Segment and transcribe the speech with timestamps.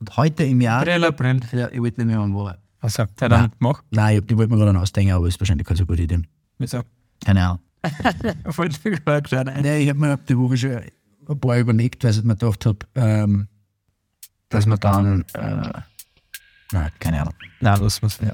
[0.00, 0.80] Und heute im Jahr.
[0.80, 1.40] April, April.
[1.52, 2.50] Ja, ich wollte nicht mehr an wo.
[2.80, 3.82] Also, der dann mach.
[3.90, 6.22] Nein, ich, ich wollte mir gerade einen ausdenken, aber ist wahrscheinlich keine so gute Idee.
[6.58, 6.80] Wieso?
[7.22, 7.58] Keine Ahnung.
[8.50, 9.62] Fällt mir gerade geschaut ein.
[9.62, 10.80] Nee, ich habe mir die Woche schon
[11.28, 13.48] ein paar überlegt, weil ich mir gedacht habe, ähm,
[14.48, 15.24] dass man dann.
[15.34, 15.72] Äh,
[16.72, 17.34] nein, keine Ahnung.
[17.60, 18.18] Nein, lass mal's.
[18.22, 18.32] Ja.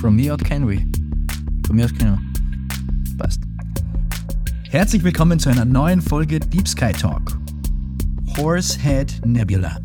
[0.00, 0.84] From me out can we.
[1.66, 2.32] Von mir aus keine Ahnung.
[3.16, 3.40] Passt.
[4.70, 7.39] Herzlich willkommen zu einer neuen Folge Deep Sky Talk.
[8.36, 9.76] Horsehead Nebula.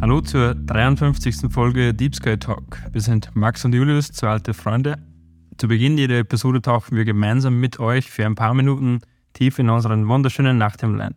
[0.00, 1.50] Hallo zur 53.
[1.50, 2.80] Folge Deep Sky Talk.
[2.92, 4.98] Wir sind Max und Julius, zwei alte Freunde.
[5.58, 9.00] Zu Beginn jeder Episode tauchen wir gemeinsam mit euch für ein paar Minuten
[9.32, 11.14] tief in unseren wunderschönen Nachthimmel ein.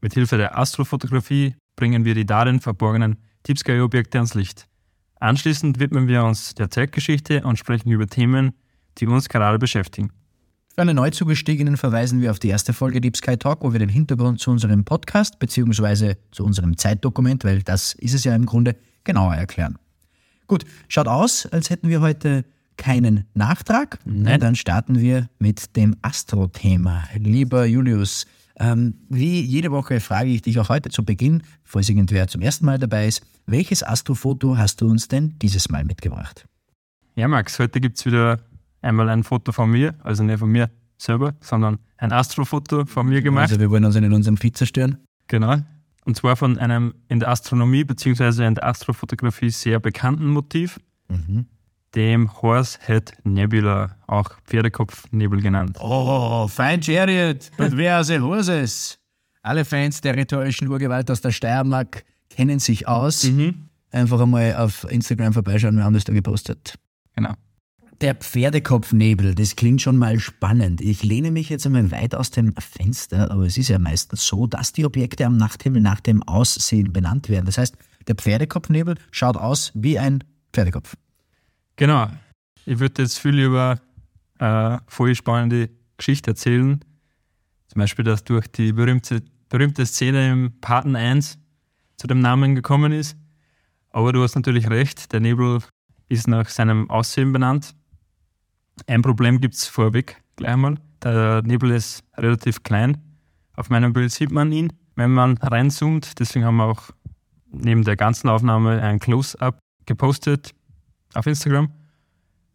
[0.00, 3.16] Mit Hilfe der Astrofotografie bringen wir die darin verborgenen
[3.48, 4.68] Deep Sky Objekte ans Licht.
[5.20, 8.52] Anschließend widmen wir uns der Zeitgeschichte und sprechen über Themen,
[8.98, 10.10] die uns gerade beschäftigen.
[10.74, 13.88] Für alle Neuzugestiegenen verweisen wir auf die erste Folge Deep Sky Talk, wo wir den
[13.88, 16.16] Hintergrund zu unserem Podcast bzw.
[16.30, 19.78] zu unserem Zeitdokument, weil das ist es ja im Grunde, genauer erklären.
[20.46, 22.44] Gut, schaut aus, als hätten wir heute
[22.76, 23.98] keinen Nachtrag.
[24.04, 24.40] Nein.
[24.40, 27.04] Dann starten wir mit dem Astro-Thema.
[27.16, 28.26] Lieber Julius,
[28.58, 32.66] ähm, wie jede Woche frage ich dich auch heute zu Beginn, falls irgendwer zum ersten
[32.66, 36.46] Mal dabei ist, welches Astrofoto hast du uns denn dieses Mal mitgebracht?
[37.14, 38.40] Ja, Max, heute gibt es wieder
[38.82, 43.22] einmal ein Foto von mir, also nicht von mir selber, sondern ein Astrofoto von mir
[43.22, 43.48] gemacht.
[43.48, 44.98] Also wir wollen uns in unserem Feed zerstören.
[45.28, 45.56] Genau.
[46.04, 48.46] Und zwar von einem in der Astronomie bzw.
[48.46, 50.80] in der Astrofotografie sehr bekannten Motiv,
[51.94, 55.76] dem Horsehead Nebula, auch Pferdekopfnebel genannt.
[55.80, 58.98] Oh, Fine Chariot, but where are the horses?
[59.42, 63.28] Alle Fans der rhetorischen Urgewalt aus der Steiermark kennen sich aus.
[63.90, 66.74] Einfach einmal auf Instagram vorbeischauen, wir haben das da gepostet.
[67.14, 67.32] Genau.
[68.00, 70.80] Der Pferdekopfnebel, das klingt schon mal spannend.
[70.80, 74.46] Ich lehne mich jetzt einmal weit aus dem Fenster, aber es ist ja meistens so,
[74.46, 77.46] dass die Objekte am Nachthimmel nach dem Aussehen benannt werden.
[77.46, 77.76] Das heißt,
[78.06, 80.94] der Pferdekopfnebel schaut aus wie ein Pferdekopf.
[81.78, 82.08] Genau.
[82.66, 83.78] Ich würde jetzt viel über
[84.40, 86.80] äh, voll spannende Geschichte erzählen.
[87.68, 91.38] Zum Beispiel, dass durch die berühmte, berühmte Szene im Paten 1
[91.96, 93.16] zu dem Namen gekommen ist.
[93.90, 95.60] Aber du hast natürlich recht, der Nebel
[96.08, 97.76] ist nach seinem Aussehen benannt.
[98.88, 100.78] Ein Problem gibt es vorweg gleich einmal.
[101.04, 102.98] Der Nebel ist relativ klein.
[103.54, 106.18] Auf meinem Bild sieht man ihn, wenn man reinzoomt.
[106.18, 106.90] Deswegen haben wir auch
[107.52, 110.54] neben der ganzen Aufnahme ein Close-up gepostet
[111.14, 111.70] auf Instagram.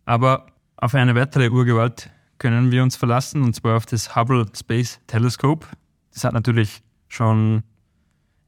[0.06, 0.48] Aber
[0.78, 5.66] auf eine weitere Urgewalt können wir uns verlassen, und zwar auf das Hubble Space Telescope.
[6.14, 7.64] Das hat natürlich schon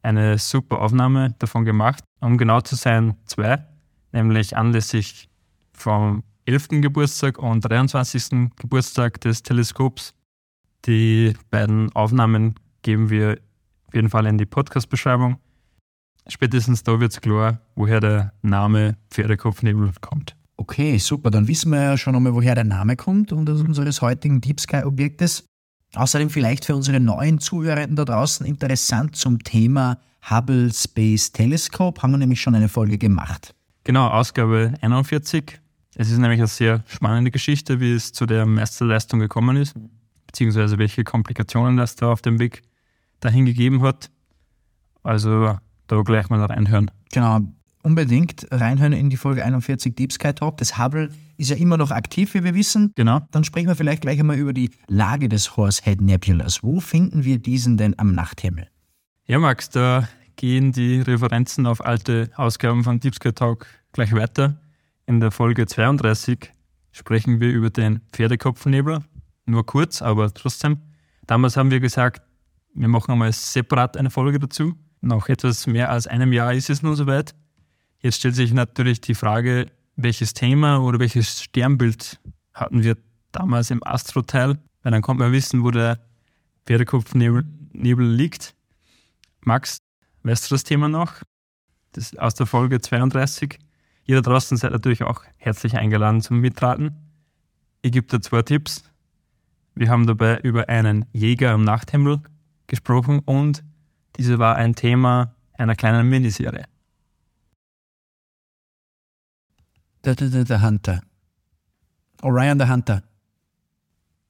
[0.02, 2.04] eine super Aufnahme davon gemacht.
[2.20, 3.66] Um genau zu sein, zwei,
[4.12, 5.30] nämlich anlässlich
[5.74, 6.82] vom 11.
[6.82, 8.52] Geburtstag und 23.
[8.56, 10.14] Geburtstag des Teleskops.
[10.86, 13.40] Die beiden Aufnahmen geben wir
[13.88, 15.40] auf jeden Fall in die Podcast-Beschreibung.
[16.28, 20.36] Spätestens da wird es klar, woher der Name Pferdekopfnebel kommt.
[20.58, 21.30] Okay, super.
[21.30, 25.46] Dann wissen wir ja schon einmal, woher der Name kommt und unseres heutigen Deep Sky-Objektes.
[25.94, 30.00] Außerdem vielleicht für unsere neuen Zuhörenden da draußen interessant zum Thema
[30.30, 32.02] Hubble Space Telescope.
[32.02, 33.53] Haben wir nämlich schon eine Folge gemacht.
[33.84, 35.59] Genau, Ausgabe 41.
[35.96, 39.75] Es ist nämlich eine sehr spannende Geschichte, wie es zu der Meisterleistung gekommen ist,
[40.25, 42.64] beziehungsweise welche Komplikationen das da auf dem Weg
[43.19, 44.09] dahin gegeben hat.
[45.03, 46.91] Also da gleich mal reinhören.
[47.12, 47.41] Genau,
[47.84, 50.57] unbedingt reinhören in die Folge 41 Deep Sky Talk.
[50.57, 52.91] Das Hubble ist ja immer noch aktiv, wie wir wissen.
[52.96, 53.22] Genau.
[53.31, 56.63] Dann sprechen wir vielleicht gleich einmal über die Lage des Horsehead Nebulas.
[56.63, 58.68] Wo finden wir diesen denn am Nachthimmel?
[59.28, 64.59] Ja, Max, da gehen die Referenzen auf alte Ausgaben von Deep Sky Talk gleich weiter.
[65.06, 66.52] In der Folge 32
[66.91, 69.00] sprechen wir über den Pferdekopfnebel.
[69.46, 70.79] Nur kurz, aber trotzdem.
[71.28, 72.22] Damals haben wir gesagt,
[72.73, 74.73] wir machen einmal separat eine Folge dazu.
[75.06, 77.36] Nach etwas mehr als einem Jahr ist es nun soweit.
[78.00, 82.20] Jetzt stellt sich natürlich die Frage, welches Thema oder welches Sternbild
[82.56, 82.97] hatten wir
[83.32, 84.58] damals im Astro-Teil?
[84.82, 86.00] Weil dann kommt man wissen, wo der
[86.66, 88.56] Pferdekopfnebel Nebel liegt.
[89.41, 89.78] Max,
[90.24, 91.22] weißt du das Thema noch?
[91.91, 93.59] Das aus der Folge 32.
[94.06, 96.96] Ihr da draußen seid natürlich auch herzlich eingeladen zum Mitraten.
[97.84, 98.84] Ich gebe da zwei Tipps.
[99.76, 102.22] Wir haben dabei über einen Jäger am Nachthimmel
[102.66, 103.64] gesprochen und
[104.17, 106.66] diese war ein Thema einer kleinen Miniserie.
[110.03, 111.02] Der, der, der, der Hunter.
[112.22, 113.03] Orion der Hunter.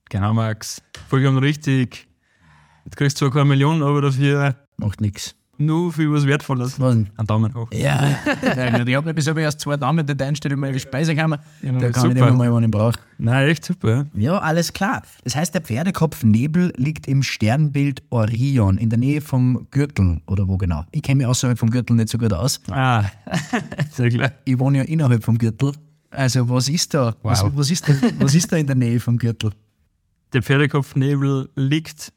[0.10, 0.82] Genau, Max.
[1.10, 2.08] Vollkommen richtig.
[2.86, 5.36] Jetzt kriegst du zwar keine Millionen, aber dafür Macht nix.
[5.58, 6.80] Nur für was Wertvolles.
[6.80, 6.96] Was?
[6.96, 7.68] Ein Daumen hoch.
[7.72, 8.18] Ja,
[8.86, 11.40] ich habe bis erst zwei Damen, die einsteht in meine Speisekammer.
[11.62, 12.30] Ja, da kann ich super.
[12.30, 13.00] immer mal, wenn ich brauche.
[13.18, 14.06] Nein, echt super.
[14.14, 14.38] Ja.
[14.40, 15.02] Alles klar.
[15.24, 20.58] Das heißt, der Pferdekopfnebel liegt im Sternbild Orion in der Nähe vom Gürtel oder wo
[20.58, 20.86] genau?
[20.92, 22.60] Ich kenne mich außerhalb vom Gürtel nicht so gut aus.
[22.70, 23.04] Ah,
[23.92, 24.32] sehr klar.
[24.44, 25.72] Ich wohne ja innerhalb vom Gürtel.
[26.12, 27.16] Also was ist da?
[27.24, 27.52] Was, Wow.
[27.56, 29.52] was, ist da was ist da in der Nähe vom Gürtel?
[30.34, 32.12] Der Pferdekopfnebel liegt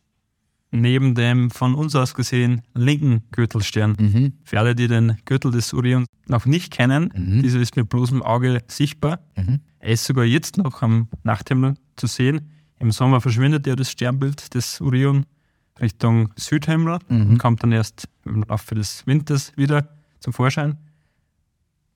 [0.71, 3.97] neben dem von uns aus gesehen linken Gürtelstern.
[4.45, 7.11] Für alle, die den Gürtel des Orion noch nicht kennen,
[7.43, 9.21] dieser ist mit bloßem Auge sichtbar.
[9.81, 12.51] Er ist sogar jetzt noch am Nachthimmel zu sehen.
[12.81, 15.25] Im Sommer verschwindet ja das Sternbild des Orion
[15.81, 19.89] Richtung Südhimmel und kommt dann erst im Laufe des Winters wieder
[20.21, 20.77] zum Vorschein.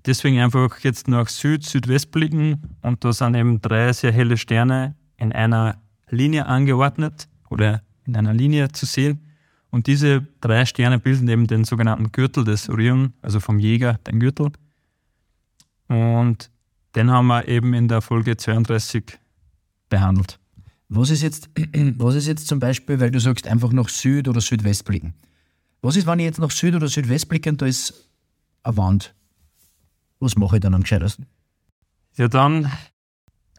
[0.06, 4.96] Deswegen einfach jetzt nach Süd, Südwest blicken und da sind eben drei sehr helle Sterne
[5.16, 9.20] in einer Linie angeordnet oder in einer Linie zu sehen.
[9.70, 14.20] Und diese drei Sterne bilden eben den sogenannten Gürtel des Orion, also vom Jäger den
[14.20, 14.52] Gürtel.
[15.88, 16.50] Und
[16.94, 19.18] den haben wir eben in der Folge 32
[19.88, 20.38] behandelt.
[20.88, 21.48] Was ist jetzt,
[21.96, 25.14] was ist jetzt zum Beispiel, weil du sagst, einfach nach Süd oder Südwest blicken?
[25.80, 28.08] Was ist, wenn ich jetzt nach Süd oder Südwest blicke und da ist
[28.62, 29.14] eine Wand?
[30.20, 31.26] Was mache ich dann am gescheitesten?
[32.16, 32.70] Ja, dann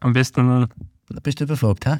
[0.00, 0.68] am besten,
[1.08, 1.98] Da bist du überfragt, hä?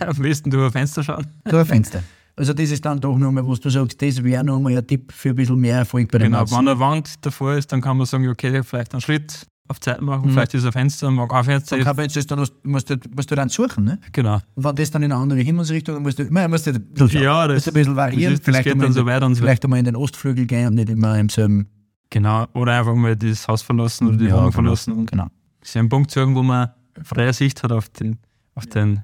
[0.00, 1.26] Am besten durch ein Fenster schauen.
[1.44, 2.02] Da ein Fenster.
[2.36, 5.30] Also das ist dann doch nochmal, was du sagst, das wäre nochmal ein Tipp für
[5.30, 6.58] ein bisschen mehr Erfolg bei den Genau, Ganzen.
[6.58, 10.00] wenn eine Wand davor ist, dann kann man sagen, okay, vielleicht einen Schritt auf Zeit
[10.00, 11.78] machen, vielleicht ist ein Fenster, mag ein Fenster.
[11.78, 13.98] Dann jetzt das dann, musst, du, musst du dann suchen, ne?
[14.12, 14.38] genau.
[14.54, 16.82] Und wenn das dann in eine andere Himmelsrichtung, dann musst du, man musst du ein
[16.92, 17.22] bisschen.
[17.22, 19.26] Ja, das- ein bisschen variieren, das ist- das vielleicht, geht dann in so den- weiter
[19.26, 21.68] und so vielleicht einmal in den Ostflügel gehen und nicht immer im selben.
[22.08, 22.46] Genau.
[22.54, 24.62] Oder einfach mal das Haus verlassen oder die Ja, Wohnung genau.
[24.62, 25.26] verlassen und Genau.
[25.62, 26.70] sich einen Punkt suchen, wo man
[27.04, 28.18] freie Sicht hat auf den,
[28.56, 29.02] auf den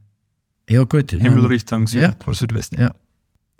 [0.69, 1.13] Ja, gut.
[1.13, 2.33] Himmel Richtung Süd ja.
[2.33, 2.81] Südwesten.
[2.81, 2.93] Ja.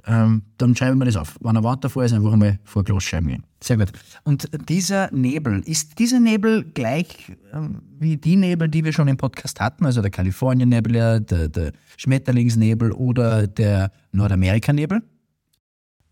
[0.09, 1.37] Ähm, dann schreiben wir das auf.
[1.41, 3.45] Wenn eine Wand davor ist, einfach einmal vor Glas schreiben gehen.
[3.63, 3.91] Sehr gut.
[4.23, 9.17] Und dieser Nebel, ist dieser Nebel gleich ähm, wie die Nebel, die wir schon im
[9.17, 9.85] Podcast hatten?
[9.85, 15.03] Also der Kalifornien-Nebel, ja, der, der Schmetterlingsnebel oder der Nordamerika-Nebel?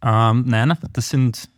[0.03, 1.49] Ähm, nein, das sind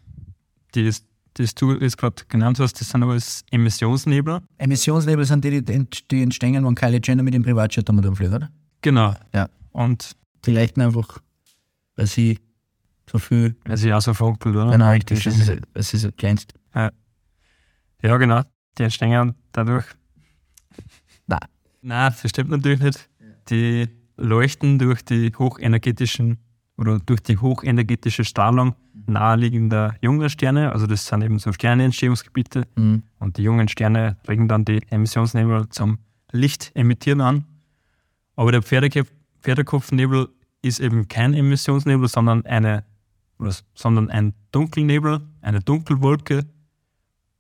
[0.75, 0.91] die,
[1.39, 4.41] die du jetzt gerade genannt hast, das sind alles Emissionsnebel.
[4.59, 8.51] Emissionsnebel sind die, die, die entstehen, wenn Kylie Jenner mit dem Privatjet und umfliegt, oder?
[8.87, 9.17] Genau.
[9.35, 9.49] Ja.
[9.73, 10.13] Und
[10.45, 11.19] Die leuchten einfach,
[11.97, 12.39] weil sie
[13.11, 13.57] so viel.
[13.65, 14.71] weil sie auch so funkelt, oder?
[14.71, 15.25] Genau, richtig.
[15.25, 16.55] Das ist, das ist das kleinste.
[16.73, 18.43] Ja, genau.
[18.79, 19.87] Die entstehen dadurch.
[21.27, 21.41] Nein.
[21.83, 23.09] Nein, das stimmt natürlich nicht.
[23.51, 26.39] Die leuchten durch die hochenergetischen
[26.77, 28.77] oder durch die hochenergetische Strahlung
[29.09, 30.71] naheliegender junger Sterne.
[30.71, 32.69] Also das sind eben so Sterneentstehungsgebiete.
[32.77, 33.03] Mhm.
[33.19, 35.99] Und die jungen Sterne regen dann die Emissionsnebel zum
[36.31, 37.45] Lichtemittieren an.
[38.37, 39.11] Aber der Pferdekopf,
[39.41, 40.29] Pferdekopfnebel
[40.63, 42.85] ist eben kein Emissionsnebel, sondern, eine,
[43.39, 46.47] was, sondern ein Dunkelnebel, eine Dunkelwolke.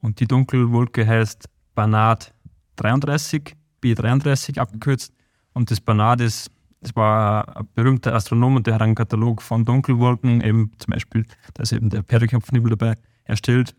[0.01, 2.35] Und die Dunkelwolke heißt Banat
[2.77, 5.13] 33, B33 abgekürzt.
[5.53, 6.51] Und das Banat ist,
[6.81, 11.27] das war ein berühmter Astronom und der hat einen Katalog von Dunkelwolken, eben zum Beispiel,
[11.55, 12.95] da ist eben der Pferdekopfnebel dabei,
[13.25, 13.75] erstellt.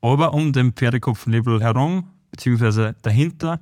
[0.00, 3.60] Aber um den Pferdekopfnebel herum, beziehungsweise dahinter,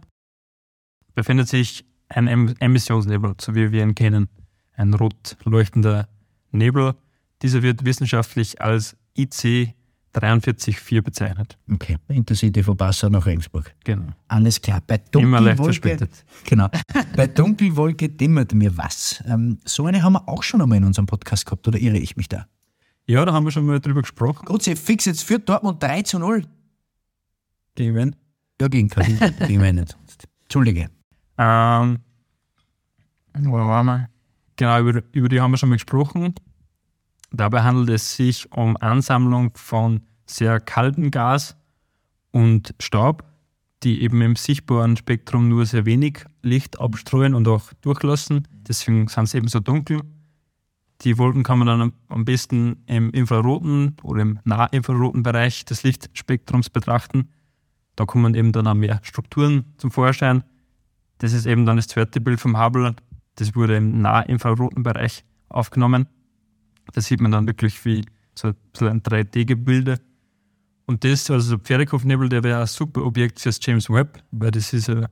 [1.15, 4.29] befindet sich ein em Emissionsnebel, so wie wir ihn kennen.
[4.75, 6.09] Ein rot leuchtender
[6.53, 6.95] Nebel.
[7.43, 9.75] Dieser wird wissenschaftlich als IC
[10.21, 11.59] 434 bezeichnet.
[11.71, 11.99] Okay.
[12.09, 13.75] Intercity von Passau nach Regensburg.
[13.85, 14.13] Genau.
[14.29, 14.81] Alles klar.
[14.87, 16.25] Bei Immer leicht verspätet.
[16.45, 16.69] genau.
[17.15, 19.23] Bei Dunkelwolke dimmert mir was.
[19.27, 22.17] Ähm, so eine haben wir auch schon einmal in unserem Podcast gehabt, oder irre ich
[22.17, 22.47] mich da?
[23.07, 24.47] Ja, da haben wir schon mal drüber gesprochen.
[24.47, 26.45] Gut, sie fix jetzt für Dortmund 3 zu 0.
[27.75, 28.17] Gegen wen?
[28.61, 29.17] Ja, gegen Kassel.
[29.47, 29.97] gegen wen nicht.
[30.45, 30.89] Entschuldige.
[31.39, 31.99] Ähm,
[33.39, 34.09] wo waren wir?
[34.57, 36.35] Genau, über, über die haben wir schon mal gesprochen.
[37.31, 41.57] Dabei handelt es sich um Ansammlung von sehr kaltem Gas
[42.31, 43.25] und Staub,
[43.83, 48.49] die eben im sichtbaren Spektrum nur sehr wenig Licht abstreuen und auch durchlassen.
[48.67, 50.01] Deswegen sind sie eben so dunkel.
[51.03, 56.71] Die Wolken kann man dann am- besten im infraroten oder im nahinfraroten Bereich des Lichtspektrums
[56.71, 57.29] betrachten.
[57.97, 60.43] Da kommen eben dann auch mehr Strukturen zum Vorschein.
[61.19, 62.95] Das ist eben dann das zweite Bild vom Hubble.
[63.37, 66.09] Das wurde im nahinfraroten Bereich aufgenommen.
[66.93, 68.05] Da sieht man dann wirklich wie
[68.35, 70.01] so, ein 3D-Gebilde.
[70.87, 74.73] Und das, also der Pferdekopfnebel, der wäre ein super Objekt fürs James Webb, weil das
[74.73, 75.09] ist ja,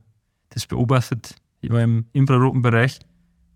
[0.50, 3.00] das beobachtet ja im infraroten Bereich.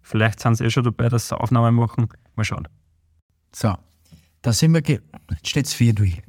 [0.02, 2.09] Vielleicht sind sie eh schon dabei, dass sie Aufnahmen machen.
[2.35, 2.67] Mal schauen.
[3.55, 3.76] So.
[4.43, 4.83] Da sind wir.
[4.83, 5.00] Ge
[5.31, 6.23] Jetzt steht's 4 durch.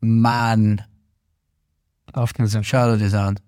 [0.00, 0.82] Mann.
[2.12, 2.64] Aufgenommen.
[2.64, 3.38] Schau dir das an.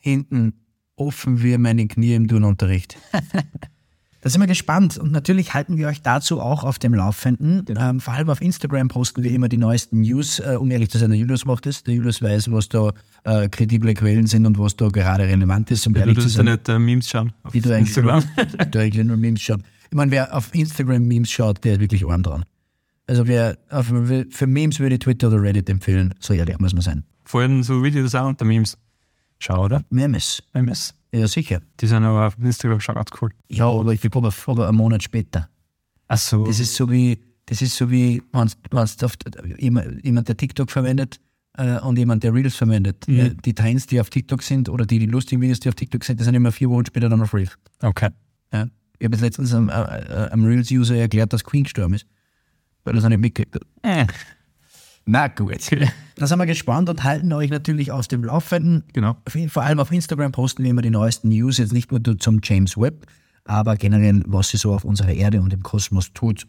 [0.00, 0.54] Hinten
[0.96, 2.98] offen wie meine Knie im Turnunterricht.
[4.22, 7.64] Da sind wir gespannt und natürlich halten wir euch dazu auch auf dem Laufenden.
[7.74, 10.40] Ähm, vor allem auf Instagram posten wir immer die neuesten News.
[10.40, 11.84] Äh, um ehrlich zu sein, der Julius macht das.
[11.84, 12.92] Der Julius weiß, was da
[13.24, 15.86] äh, kredible Quellen sind und was da gerade relevant ist.
[15.86, 17.32] Um Ja, du ehrlich zu tust ja nicht äh, Memes schauen.
[17.44, 18.22] Auf wie du eigentlich, Instagram.
[18.36, 19.60] wie du eigentlich nur Memes schaut.
[19.90, 22.44] Ich meine, wer auf Instagram Memes schaut, der ist wirklich arm dran.
[23.06, 26.14] Also wer auf, für Memes würde ich Twitter oder Reddit empfehlen.
[26.20, 27.04] So ehrlich muss man sein.
[27.24, 28.76] Vor allem so Videos auch unter Memes.
[29.40, 29.82] Schau, oder?
[29.90, 30.42] Memes.
[30.52, 30.94] MS.
[31.12, 31.60] Ja, sicher.
[31.80, 33.30] Die sind aber auf Instagram schon ganz cool.
[33.48, 35.48] Ja, aber ich glaube, aber einen Monat später.
[36.08, 36.44] Ach so.
[36.44, 38.48] Das ist so wie, das ist so wie, wenn
[39.58, 41.20] jemand, jemand, der TikTok verwendet
[41.56, 43.08] äh, und jemand, der Reels verwendet.
[43.08, 43.18] Mhm.
[43.18, 46.04] Äh, die Trends, die auf TikTok sind oder die, die lustigen Videos, die auf TikTok
[46.04, 47.56] sind, die sind immer vier Wochen später dann auf Reels.
[47.82, 48.10] okay.
[48.52, 48.66] Ja.
[48.98, 52.06] Ich habe jetzt letztens einem, einem Reels-User erklärt, dass Queen gestorben ist.
[52.84, 53.62] Weil er es nicht mitgekriegt hat.
[53.82, 54.06] Äh.
[55.10, 55.70] Na gut.
[56.14, 58.84] Da sind wir gespannt und halten euch natürlich auf dem Laufenden.
[58.92, 59.16] Genau.
[59.48, 62.76] Vor allem auf Instagram posten wir immer die neuesten News, jetzt nicht nur zum James
[62.76, 63.06] Webb,
[63.44, 66.46] aber generell, was sie so auf unserer Erde und im Kosmos tut.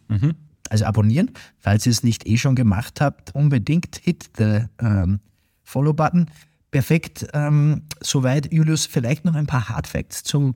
[0.70, 5.22] Also abonnieren, falls ihr es nicht eh schon gemacht habt, unbedingt hit the ähm,
[5.64, 6.28] Follow-Button.
[6.70, 7.28] Perfekt.
[7.34, 10.54] Ähm, soweit, Julius, vielleicht noch ein paar Hardfacts zum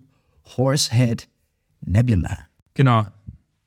[0.58, 1.28] Horsehead
[1.82, 2.38] Nebula.
[2.76, 3.08] Genau.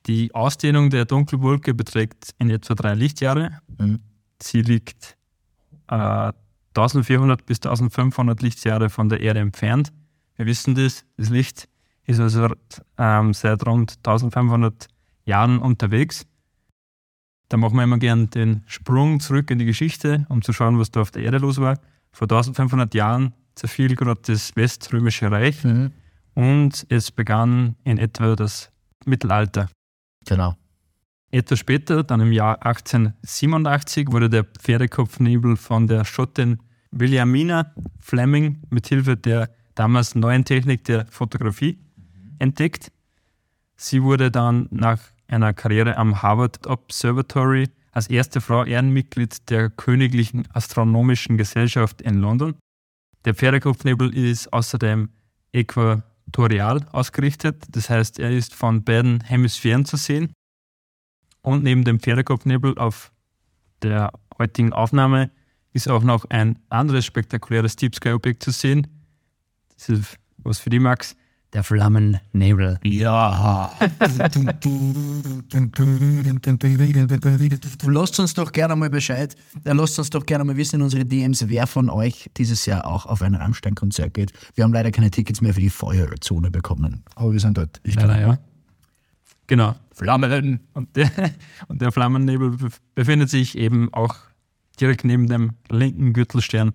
[0.07, 3.59] Die Ausdehnung der Dunkelwolke beträgt in etwa drei Lichtjahre.
[3.78, 3.99] Mhm.
[4.42, 5.16] Sie liegt
[5.88, 6.33] äh,
[6.75, 9.92] 1400 bis 1500 Lichtjahre von der Erde entfernt.
[10.37, 11.04] Wir wissen das.
[11.16, 11.68] Das Licht
[12.07, 12.49] ist also
[12.97, 14.87] ähm, seit rund 1500
[15.25, 16.26] Jahren unterwegs.
[17.49, 20.90] Da machen wir immer gern den Sprung zurück in die Geschichte, um zu schauen, was
[20.90, 21.78] da auf der Erde los war.
[22.12, 25.64] Vor 1500 Jahren zerfiel gerade das Weströmische Reich
[26.35, 28.71] und es begann in etwa das
[29.04, 29.68] Mittelalter.
[30.26, 30.57] Genau.
[31.31, 36.59] Etwas später, dann im Jahr 1887, wurde der Pferdekopfnebel von der Schottin
[36.91, 41.79] Williamina Fleming mit Hilfe der damals neuen Technik der Fotografie
[42.39, 42.91] entdeckt.
[43.77, 50.49] Sie wurde dann nach einer Karriere am Harvard Observatory als erste Frau Ehrenmitglied der Königlichen
[50.53, 52.55] Astronomischen Gesellschaft in London.
[53.25, 55.11] Der Pferdekopfnebel ist außerdem
[55.53, 60.33] äquatorial ausgerichtet, das heißt, er ist von beiden Hemisphären zu sehen.
[61.49, 63.11] Und neben dem Pferdekopfnebel auf
[63.81, 65.31] der heutigen Aufnahme
[65.73, 68.87] ist auch noch ein anderes spektakuläres Deep Sky Objekt zu sehen.
[69.75, 71.17] Das ist was für die Max.
[71.55, 72.78] Der Flammennebel.
[72.85, 73.71] Ja.
[77.87, 79.35] lasst uns doch gerne mal Bescheid.
[79.64, 82.87] Äh, Lasst uns doch gerne mal wissen in unsere DMs, wer von euch dieses Jahr
[82.87, 84.33] auch auf ein Rammstein-Konzert geht.
[84.55, 87.02] Wir haben leider keine Tickets mehr für die Feuerzone bekommen.
[87.14, 87.81] Aber wir sind dort.
[87.85, 88.38] Ich Leider, ja.
[89.49, 89.75] Genau.
[89.93, 90.61] Flammen.
[90.75, 91.11] Und der,
[91.67, 94.14] und der Flammennebel bef- befindet sich eben auch
[94.81, 96.73] direkt neben dem linken Gürtelstern.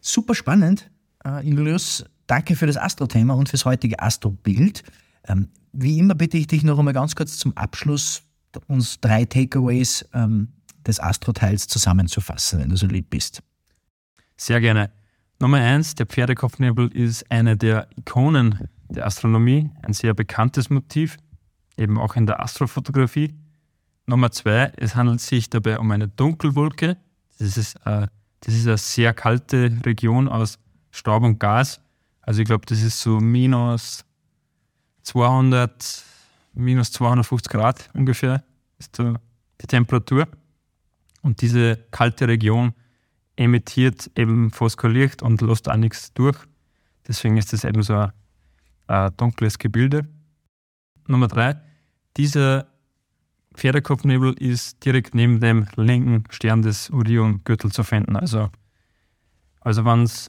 [0.00, 0.90] Super spannend.
[1.24, 4.82] Äh, Julius, danke für das Astro-Thema und fürs heutige Astro-Bild.
[5.26, 8.22] Ähm, wie immer bitte ich dich noch einmal ganz kurz zum Abschluss
[8.66, 10.48] uns drei Takeaways ähm,
[10.86, 13.42] des Astro-Teils zusammenzufassen, wenn du so lieb bist.
[14.36, 14.90] Sehr gerne.
[15.38, 21.16] Nummer eins, der Pferdekopfnebel ist eine der Ikonen der Astronomie, ein sehr bekanntes Motiv,
[21.80, 23.34] eben auch in der Astrofotografie.
[24.06, 26.96] Nummer zwei, es handelt sich dabei um eine Dunkelwolke.
[27.38, 28.06] Das ist, äh,
[28.40, 30.58] das ist eine sehr kalte Region aus
[30.90, 31.80] Staub und Gas.
[32.20, 34.04] Also ich glaube, das ist so minus
[35.02, 36.04] 200,
[36.52, 38.44] minus 250 Grad ungefähr
[38.78, 39.14] ist da
[39.60, 40.26] die Temperatur.
[41.22, 42.72] Und diese kalte Region
[43.36, 46.36] emittiert eben Phosphorlicht und lässt auch nichts durch.
[47.06, 48.12] Deswegen ist das eben so ein,
[48.86, 50.08] ein dunkles Gebilde.
[51.06, 51.60] Nummer drei,
[52.16, 52.66] dieser
[53.54, 58.16] Pferdekopfnebel ist direkt neben dem linken Stern des Orion-Gürtels zu finden.
[58.16, 58.50] Also,
[59.60, 60.28] also wenn es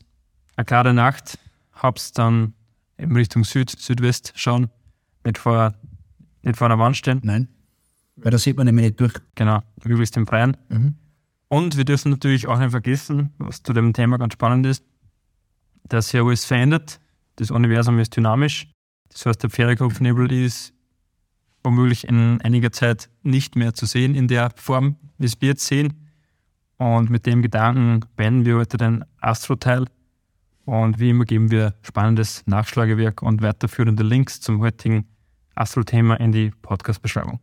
[0.56, 1.38] eine klare Nacht
[1.74, 2.54] habt, dann
[2.98, 4.70] eben Richtung Süd, Südwest schauen,
[5.24, 5.74] nicht vor,
[6.42, 7.22] nicht vor einer Wand stehen.
[7.24, 7.48] Nein?
[8.16, 9.14] Weil da sieht man nämlich nicht durch.
[9.36, 10.58] Genau, möglichst im Freien.
[10.70, 10.96] Mhm.
[11.48, 14.84] Und wir dürfen natürlich auch nicht vergessen, was zu dem Thema ganz spannend ist,
[15.84, 17.00] dass sich alles verändert.
[17.36, 18.68] Das Universum ist dynamisch.
[19.10, 20.74] Das heißt, der Pferdekopfnebel ist
[21.64, 25.66] womöglich in einiger Zeit nicht mehr zu sehen in der Form, wie es wir jetzt
[25.66, 25.94] sehen.
[26.78, 29.86] Und mit dem Gedanken beenden wir heute den Astro-Teil.
[30.66, 35.06] Und wie immer geben wir spannendes Nachschlagewerk und weiterführende Links zum heutigen
[35.56, 37.40] Astro-Thema in die Podcast-Beschreibung.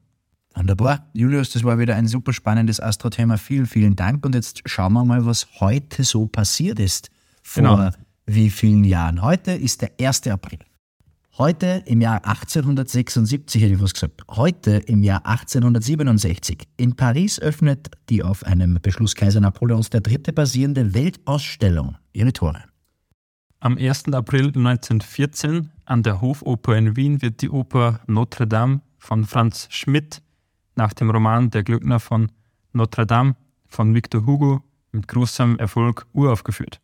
[0.55, 1.07] Wunderbar.
[1.13, 3.39] Julius, das war wieder ein super spannendes Astro-Thema.
[3.39, 4.25] Vielen, vielen Dank.
[4.27, 7.11] Und jetzt schauen wir mal, was heute so passiert ist.
[7.43, 7.91] Vor Genau.
[8.27, 9.23] wie vielen Jahren?
[9.23, 10.27] Heute ist der 1.
[10.29, 10.59] April.
[11.38, 14.25] Heute im Jahr 1876 hätte ich was gesagt.
[14.28, 20.33] Heute im Jahr 1867 in Paris öffnet die auf einem Beschluss Kaiser Napoleons III.
[20.35, 22.64] basierende Weltausstellung ihre Tore.
[23.61, 24.12] Am 1.
[24.14, 30.21] April 1914 an der Hofoper in Wien wird die Oper Notre Dame von Franz Schmidt
[30.75, 32.33] nach dem Roman Der Glöckner von
[32.73, 33.37] Notre Dame
[33.68, 36.80] von Victor Hugo mit großem Erfolg uraufgeführt.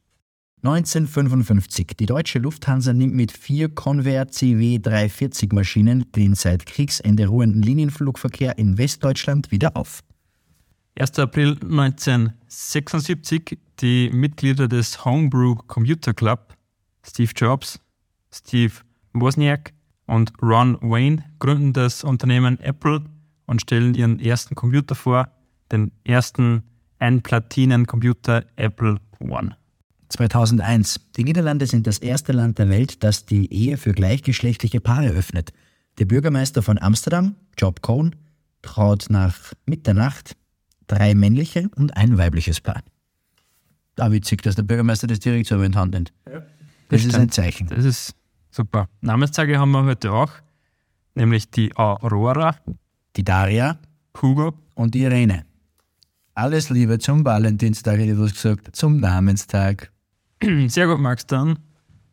[0.64, 1.88] 1955.
[1.98, 8.56] Die deutsche Lufthansa nimmt mit vier Convair CW 340 Maschinen den seit Kriegsende ruhenden Linienflugverkehr
[8.56, 10.00] in Westdeutschland wieder auf.
[10.98, 11.18] 1.
[11.18, 13.58] April 1976.
[13.80, 16.54] Die Mitglieder des Homebrew Computer Club,
[17.02, 17.78] Steve Jobs,
[18.32, 18.72] Steve
[19.12, 19.74] Wozniak
[20.06, 23.04] und Ron Wayne, gründen das Unternehmen Apple
[23.44, 25.28] und stellen ihren ersten Computer vor,
[25.70, 26.62] den ersten
[27.00, 29.56] Ein-Platinen-Computer Apple One.
[30.14, 31.00] 2001.
[31.16, 35.52] Die Niederlande sind das erste Land der Welt, das die Ehe für gleichgeschlechtliche Paare öffnet.
[35.98, 38.14] Der Bürgermeister von Amsterdam, Job Cohn,
[38.62, 40.36] traut nach Mitternacht
[40.86, 42.82] drei männliche und ein weibliches Paar.
[43.96, 46.12] Da witzig, dass der Bürgermeister das direkt so in die Hand nimmt.
[46.24, 46.42] Das,
[46.88, 47.68] das ist ein Zeichen.
[47.68, 48.14] Das ist
[48.50, 48.88] super.
[49.00, 50.32] Namenstage haben wir heute auch,
[51.14, 52.56] nämlich die Aurora,
[53.16, 53.78] die Daria,
[54.20, 55.44] Hugo und die Irene.
[56.34, 59.90] Alles Liebe zum Valentinstag, hätte ich gesagt, zum Namenstag.
[60.68, 61.58] Sehr gut, Max, dann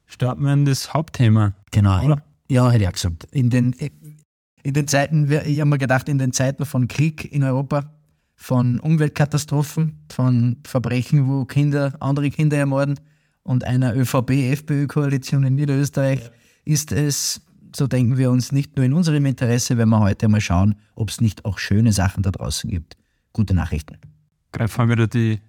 [0.06, 1.54] starten wir in das Hauptthema.
[1.72, 2.04] Genau.
[2.04, 2.24] Oder?
[2.50, 3.28] Ja, hätte ich auch gesagt.
[3.32, 3.74] In den,
[4.63, 7.92] in den Zeiten, ich habe mir gedacht, in den Zeiten von Krieg in Europa,
[8.36, 13.00] von Umweltkatastrophen, von Verbrechen, wo Kinder andere Kinder ermorden
[13.44, 16.32] und einer ÖVP-FPÖ-Koalition in Niederösterreich,
[16.66, 17.42] ist es,
[17.75, 21.10] so denken wir uns, nicht nur in unserem Interesse, wenn wir heute mal schauen, ob
[21.10, 22.98] es nicht auch schöne Sachen da draußen gibt.
[23.32, 23.98] Gute Nachrichten.
[24.51, 25.40] Greifen wir wieder die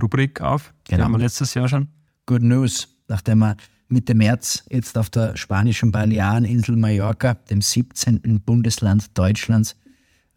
[0.00, 0.72] Rubrik auf.
[0.84, 0.98] Genau.
[0.98, 1.88] Die haben wir letztes Jahr schon.
[2.26, 3.56] Good News, nachdem wir
[3.88, 8.40] Mitte März jetzt auf der spanischen Baleareninsel Mallorca, dem 17.
[8.44, 9.76] Bundesland Deutschlands,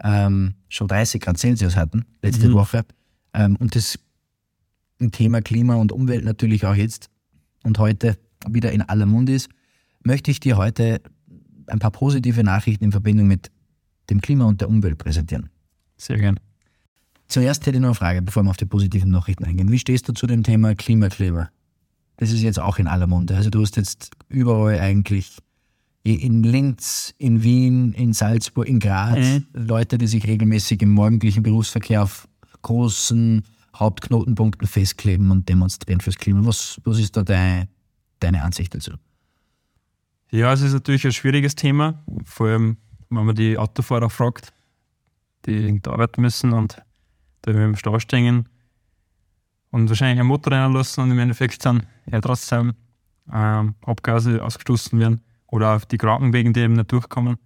[0.04, 2.54] ähm, schon 30 Grad Celsius hatten, letzte mhm.
[2.54, 2.86] Woche.
[3.34, 4.00] Ähm, und das
[5.12, 7.10] Thema Klima und Umwelt natürlich auch jetzt
[7.64, 8.18] und heute
[8.48, 9.50] wieder in aller Mund ist,
[10.04, 11.02] möchte ich dir heute
[11.68, 13.52] ein paar positive Nachrichten in Verbindung mit
[14.10, 15.50] dem Klima und der Umwelt präsentieren.
[15.98, 16.40] Sehr gern.
[17.28, 19.72] Zuerst hätte ich noch eine Frage, bevor wir auf die positiven Nachrichten eingehen.
[19.72, 21.50] Wie stehst du zu dem Thema Klimakleber?
[22.20, 23.34] Das ist jetzt auch in aller Munde.
[23.34, 25.38] Also du hast jetzt überall eigentlich
[26.04, 29.46] in Linz, in Wien, in Salzburg, in Graz mhm.
[29.54, 32.28] Leute, die sich regelmäßig im morgendlichen Berufsverkehr auf
[32.62, 36.46] großen Hauptknotenpunkten festkleben und demonstrieren fürs Klima.
[36.46, 37.70] Was, was ist da deine,
[38.20, 38.92] deine Ansicht dazu?
[40.30, 42.78] Ja, es ist natürlich ein schwieriges Thema, vor allem
[43.10, 44.52] wenn man die Autofahrer fragt,
[45.46, 46.82] die irgendwo arbeiten müssen und
[47.44, 48.50] da im Stau stehen
[49.72, 52.74] und wahrscheinlich ein Motor reinlassen und im Endeffekt dann ja trotzdem
[53.32, 57.38] ähm, Abgase ausgestoßen werden oder auf die Krankenwegen, die eben nicht durchkommen.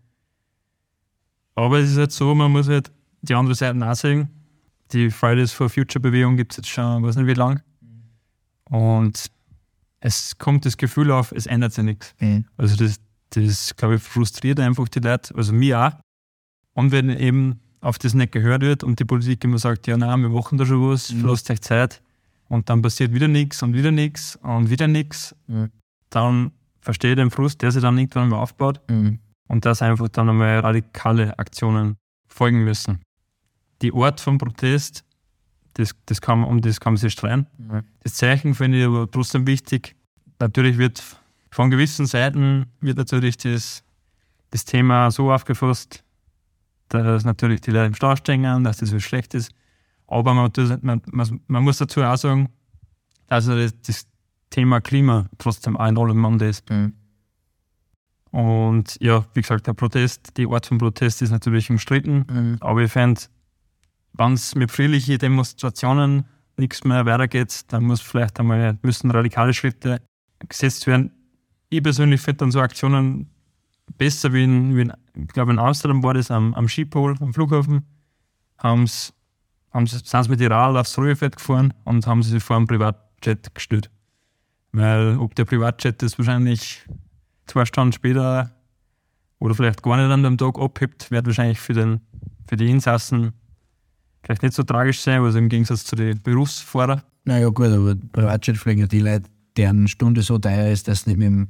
[1.55, 4.29] Aber es ist halt so, man muss halt die andere Seite auch sehen.
[4.91, 7.61] Die Fridays for Future Bewegung gibt es jetzt schon, weiß nicht wie lang.
[8.69, 9.31] Und
[9.99, 12.13] es kommt das Gefühl auf, es ändert sich nichts.
[12.19, 12.45] Mhm.
[12.57, 15.91] Also das, das glaube ich, frustriert einfach die Leute, also mich auch.
[16.73, 20.21] Und wenn eben auf das nicht gehört wird und die Politik immer sagt, ja, nein,
[20.21, 21.25] wir machen da schon was, mhm.
[21.25, 22.01] lasst euch Zeit.
[22.53, 25.35] Und dann passiert wieder nichts und wieder nichts und wieder nichts.
[25.47, 25.71] Mhm.
[26.11, 29.17] Dann verstehe den Frust, der sich dann irgendwann mal aufbaut mhm.
[29.47, 33.01] und dass einfach dann einmal radikale Aktionen folgen müssen.
[33.81, 35.03] Die Art vom Protest,
[35.73, 37.47] das, das kann, um das kann man sich streiten.
[37.57, 37.85] Mhm.
[38.03, 39.95] Das Zeichen finde ich aber trotzdem wichtig.
[40.37, 41.01] Natürlich wird
[41.49, 43.83] von gewissen Seiten wird natürlich das,
[44.51, 46.03] das Thema so aufgefasst,
[46.89, 49.51] dass natürlich die Leute im Stau stehen, dass das so schlecht ist.
[50.07, 52.49] Aber man, man, man muss dazu auch sagen,
[53.27, 54.07] dass das, das
[54.49, 56.69] Thema Klima trotzdem eine Rolle im Mann ist.
[56.69, 56.93] Mhm.
[58.31, 62.57] Und ja, wie gesagt, der Protest, die Art von Protest ist natürlich umstritten, mhm.
[62.61, 63.21] aber ich fände,
[64.13, 66.25] wenn es mit friedlichen Demonstrationen
[66.57, 70.01] nichts mehr weitergeht, dann muss vielleicht einmal müssen radikale Schritte
[70.49, 71.11] gesetzt werden.
[71.69, 73.29] Ich persönlich finde dann so Aktionen
[73.97, 77.33] besser wie in, wie in ich glaube in Amsterdam war das am, am Skipol, am
[77.33, 77.85] Flughafen,
[79.73, 83.53] haben's, haben's, sind sie mit Iral aufs Ruhefeld gefahren und haben sie vor einem Privatjet
[83.53, 83.89] gestellt.
[84.71, 86.85] Weil ob der Privatjet das wahrscheinlich
[87.45, 88.51] zwei Stunden später
[89.39, 92.01] oder vielleicht gar nicht an dem Tag abhebt, wird wahrscheinlich für, den,
[92.47, 93.33] für die Insassen
[94.23, 97.01] vielleicht nicht so tragisch sein, also im Gegensatz zu den Berufsfahrern.
[97.25, 101.11] Naja, gut, aber Privatjet fliegen ja die Leute, deren Stunde so teuer ist, dass sie
[101.11, 101.47] nicht mit dem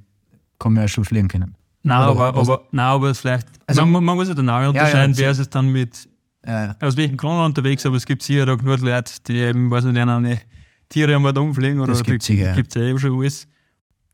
[0.57, 1.55] Commercial fliegen können.
[1.83, 3.47] Nein, aber, aber, nein, aber vielleicht.
[3.67, 6.07] Also, man, man muss ja dann auch unterscheiden, ja, ja, wer ist es dann mit.
[6.45, 6.75] Ja.
[6.79, 9.97] Aus welchem Grund unterwegs, aber es gibt sicher auch nur Leute, die eben, weiß nicht,
[9.97, 10.41] eine
[10.89, 12.53] Tiere einmal umfliegen oder das gibt es ja.
[12.53, 13.47] Gibt's ja eben schon alles.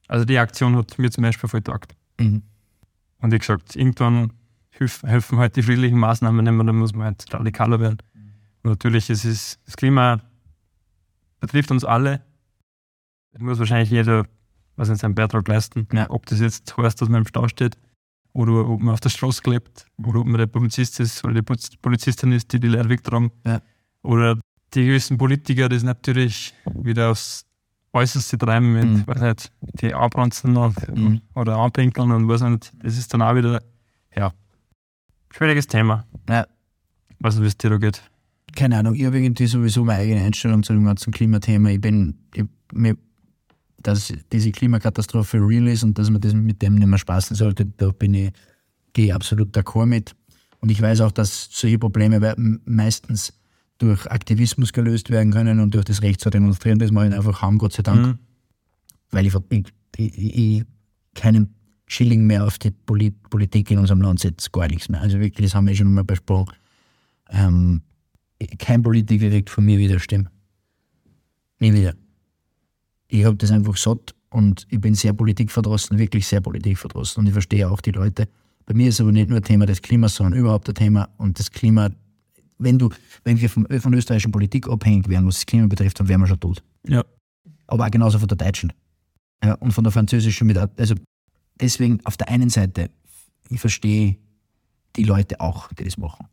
[0.08, 1.96] Also die Aktion hat mir zum Beispiel voll taugt.
[2.20, 2.44] Mhm.
[3.20, 4.34] Und wie gesagt, irgendwann
[5.04, 7.98] helfen halt die friedlichen Maßnahmen nicht mehr, dann muss man halt radikaler werden.
[8.14, 8.34] Mhm.
[8.64, 10.22] Und natürlich, es ist, das Klima
[11.40, 12.22] betrifft uns alle.
[13.32, 14.26] Es muss wahrscheinlich jeder
[14.76, 15.88] was seinen Beitrag leisten.
[15.92, 16.10] Ja.
[16.10, 17.78] Ob das jetzt heißt, dass man im Stau steht
[18.34, 21.42] oder ob man auf der Straße klebt oder ob man der Polizist ist oder die
[21.42, 23.32] Poliz- Polizistin ist, die die Leute wegtragen.
[23.46, 23.62] Ja.
[24.04, 24.40] Oder
[24.74, 27.46] die gewissen Politiker, das natürlich wieder aufs
[27.92, 29.08] Äußerste treiben mit, Mhm.
[29.08, 31.22] weiß nicht, die anbranzen und, Mhm.
[31.34, 32.72] oder anpinkeln und was nicht.
[32.84, 33.64] Das ist dann auch wieder,
[34.16, 34.32] ja,
[35.32, 36.06] schwieriges Thema.
[36.30, 36.46] Ja.
[37.20, 38.02] Was wie es dir da geht.
[38.56, 41.70] keine Ahnung, ich habe irgendwie sowieso meine eigene Einstellung zu dem ganzen Klimathema.
[41.70, 42.96] Ich bin, ich, mir,
[43.82, 47.66] dass diese Klimakatastrophe real ist und dass man das mit dem nicht mehr spaßen sollte,
[47.66, 48.32] da bin ich,
[48.94, 50.16] gehe ich absolut d'accord mit.
[50.62, 53.34] Und ich weiß auch, dass solche Probleme meistens
[53.78, 57.42] durch Aktivismus gelöst werden können und durch das Recht zu demonstrieren, das wir halt einfach
[57.42, 58.06] haben, Gott sei Dank.
[58.06, 58.20] Mhm.
[59.12, 59.66] Weil ich, ich,
[59.98, 60.64] ich, ich
[61.16, 61.56] keinen
[61.88, 65.02] Schilling mehr auf die Polit Politik in unserem Land setze, gar nichts mehr.
[65.02, 66.54] Also wirklich, das haben wir schon mal besprochen.
[67.30, 67.82] Ähm,
[68.60, 70.30] kein Politiker kriegt von mir wieder Stimme.
[71.60, 71.94] Nie wieder.
[73.10, 77.34] Ich habe das einfach satt und ich bin sehr politikverdrossen, wirklich sehr politikverdrossen und ich
[77.34, 78.30] verstehe auch die Leute.
[78.66, 81.40] Bei mir ist aber nicht nur ein Thema des Klimas, sondern überhaupt ein Thema und
[81.40, 81.90] das Klima,
[82.60, 82.90] wenn du,
[83.24, 86.28] wenn wir von, von österreichischen Politik abhängig wären, was das Klima betrifft, dann wären wir
[86.28, 86.64] schon tot.
[86.88, 87.04] Ja.
[87.66, 88.72] Aber auch genauso von der deutschen.
[89.44, 90.96] Ja, und von der französischen mit, also
[91.60, 92.92] deswegen auf der einen Seite,
[93.50, 94.18] ich verstehe
[94.96, 96.28] die Leute auch, die das machen.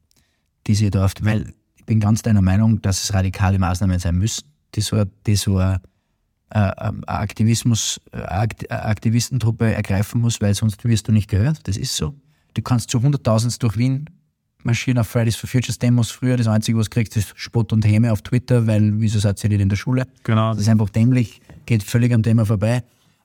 [0.67, 4.17] Die sich da oft, weil ich bin ganz deiner Meinung, dass es radikale Maßnahmen sein
[4.17, 5.81] müssen, die so, die so eine
[6.51, 11.67] Aktivismus, eine Akt- eine Aktivistentruppe ergreifen muss, weil sonst wirst du nicht gehört.
[11.67, 12.15] Das ist so.
[12.55, 14.07] Du kannst zu hunderttausend durch Wien
[14.63, 16.37] marschieren auf Fridays for Futures Demos früher.
[16.37, 19.51] Das Einzige, was du kriegst, ist Spott und Häme auf Twitter, weil wieso seid ihr
[19.51, 20.07] nicht in der Schule?
[20.25, 20.51] Genau.
[20.53, 22.83] Das ist einfach dämlich, geht völlig am Thema vorbei.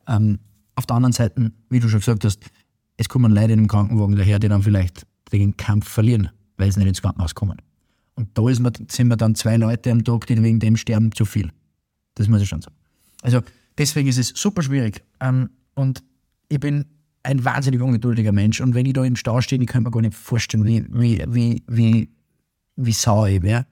[0.07, 0.39] Ähm,
[0.75, 2.39] auf der anderen Seite, wie du schon gesagt hast,
[2.97, 6.79] es kommen Leute in einem Krankenwagen daher, die dann vielleicht den Kampf verlieren, weil sie
[6.79, 7.57] nicht ins Krankenhaus kommen.
[8.15, 11.25] Und da man, sind wir dann zwei Leute am Tag, die wegen dem sterben, zu
[11.25, 11.49] viel.
[12.15, 12.75] Das muss ich schon sagen.
[13.21, 13.41] Also
[13.77, 15.03] deswegen ist es super schwierig.
[15.19, 16.03] Ähm, und
[16.49, 16.85] ich bin
[17.23, 18.61] ein wahnsinnig ungeduldiger Mensch.
[18.61, 21.23] Und wenn ich da im Stau stehe, ich kann mir gar nicht vorstellen, wie, wie,
[21.27, 22.09] wie, wie,
[22.75, 23.65] wie sauer ich wäre.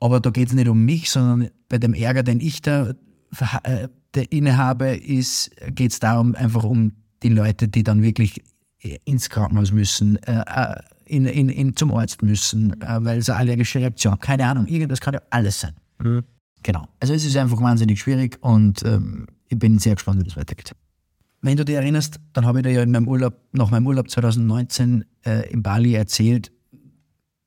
[0.00, 2.94] Aber da geht es nicht um mich, sondern bei dem Ärger, den ich da
[3.34, 8.42] verha- äh, der innehabe, geht es darum, einfach um die Leute, die dann wirklich
[8.80, 13.32] äh, ins Krankenhaus müssen, äh, äh, in, in, in, zum Arzt müssen, äh, weil sie
[13.32, 14.20] eine allergische Reaktion haben.
[14.20, 15.74] Keine Ahnung, irgendwas kann ja alles sein.
[16.02, 16.24] Mhm.
[16.62, 16.86] Genau.
[17.00, 20.74] Also es ist einfach wahnsinnig schwierig und ähm, ich bin sehr gespannt, wie das weitergeht.
[21.42, 24.10] Wenn du dich erinnerst, dann habe ich dir ja in meinem Urlaub, nach meinem Urlaub
[24.10, 26.52] 2019 äh, in Bali erzählt,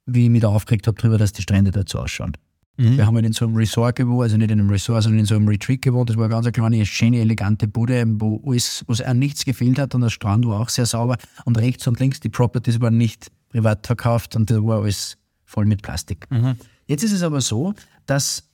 [0.06, 2.34] wie ich mich da aufgeregt habe darüber, dass die Strände so ausschauen.
[2.78, 2.98] Mhm.
[2.98, 5.26] Wir haben halt in so einem Resort gewohnt, also nicht in einem Resort, sondern in
[5.26, 6.10] so einem Retreat gewohnt.
[6.10, 9.78] Das war eine ganz kleine, schöne, elegante Bude, wo alles, wo es an nichts gefehlt
[9.78, 11.18] hat und der Strand war auch sehr sauber.
[11.46, 15.66] Und rechts und links, die Properties waren nicht privat verkauft und da war alles voll
[15.66, 16.26] mit Plastik.
[16.32, 16.56] Mhm.
[16.88, 17.76] Jetzt ist es aber so,
[18.08, 18.50] dass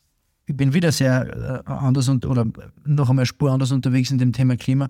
[0.50, 2.44] ich bin wieder sehr äh, anders und, oder
[2.84, 4.90] noch einmal Spur anders unterwegs in dem Thema Klima.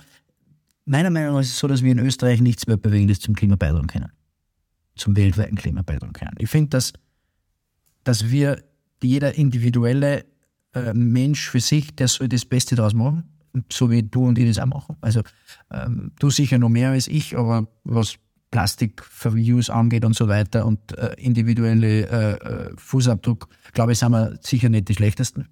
[0.85, 3.57] Meiner Meinung nach ist es so, dass wir in Österreich nichts mehr Bewegendes zum Klima
[3.57, 4.09] beitragen können.
[4.95, 6.35] Zum weltweiten Klima beitragen können.
[6.37, 6.93] Ich finde, dass,
[8.05, 8.63] dass wir,
[9.03, 10.25] jeder individuelle
[10.73, 13.25] äh, Mensch für sich, der soll das Beste daraus machen,
[13.69, 14.95] so wie du und ich das auch machen.
[15.01, 15.23] Also
[15.71, 18.15] ähm, du sicher noch mehr als ich, aber was
[18.51, 24.39] Plastik-Use angeht und so weiter und äh, individuelle äh, äh, Fußabdruck, glaube ich, sind wir
[24.41, 25.49] sicher nicht die schlechtesten.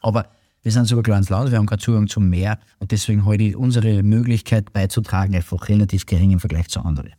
[0.00, 0.28] Aber
[0.62, 3.56] wir sind sogar kleines Land, wir haben keinen Zugang zum Meer und deswegen halte ich
[3.56, 7.12] unsere Möglichkeit beizutragen einfach relativ gering im Vergleich zu anderen.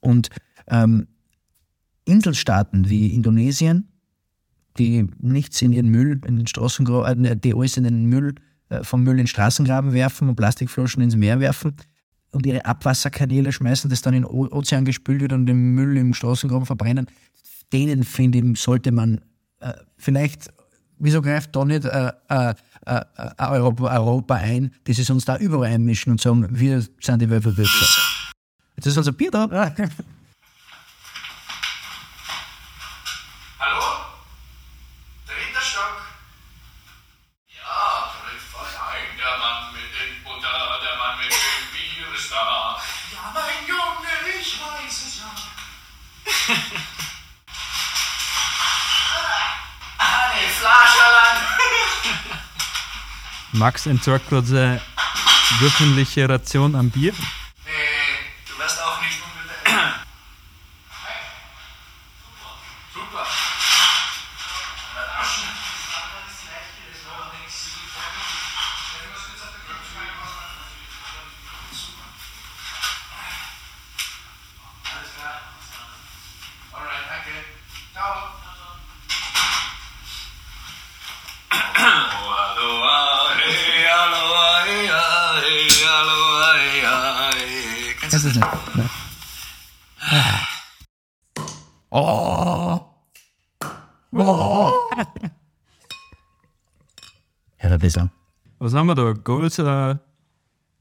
[0.00, 0.28] Und
[0.68, 1.08] ähm,
[2.04, 3.88] Inselstaaten wie Indonesien,
[4.78, 8.36] die nichts in ihren Müll, in den Straßengraben, äh, die alles in den Müll,
[8.68, 11.74] äh, vom Müll in den Straßengraben werfen und Plastikflaschen ins Meer werfen
[12.32, 16.14] und ihre Abwasserkanäle schmeißen, das dann in den Ozean gespült wird und den Müll im
[16.14, 17.06] Straßengraben verbrennen,
[17.72, 19.20] denen finde ich, sollte man
[19.60, 20.52] äh, vielleicht,
[20.98, 22.54] wieso greift da nicht äh, äh,
[22.86, 27.22] äh, äh, Europa, Europa ein, die sich uns da überall einmischen und sagen, wir sind
[27.22, 27.70] die Weltverbürger.
[28.76, 29.48] Jetzt ist also Bier da.
[33.58, 33.87] Hallo?
[53.58, 54.80] Max entsorgt gerade seine
[55.58, 57.12] wöchentliche Ration an Bier.
[57.12, 57.70] Nee,
[58.46, 59.96] du wirst auch nicht unbedingt.
[62.94, 63.26] Super.
[74.94, 75.40] Alles klar.
[76.72, 77.32] Alright, danke.
[77.92, 78.14] Ciao.
[81.80, 84.64] Aloha, hey, aloha,
[87.34, 88.48] hey, Das ist nicht.
[88.74, 88.90] Nein.
[91.90, 92.80] Oh.
[94.12, 94.72] Oh.
[97.56, 98.10] Hör das an.
[98.58, 99.12] Was haben wir da?
[99.12, 99.96] Gold, äh,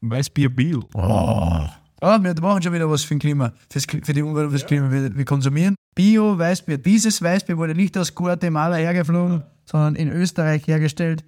[0.01, 0.79] Weißbier, Biel.
[0.93, 1.67] Oh.
[1.99, 4.91] Ah, wir machen schon wieder was für, Klima, fürs, für die Umwelt und fürs Klima.
[4.91, 6.77] Wir, wir konsumieren Bio Weißbier.
[6.77, 11.25] Dieses Weißbier wurde nicht aus Guatemala hergeflogen, sondern in Österreich hergestellt.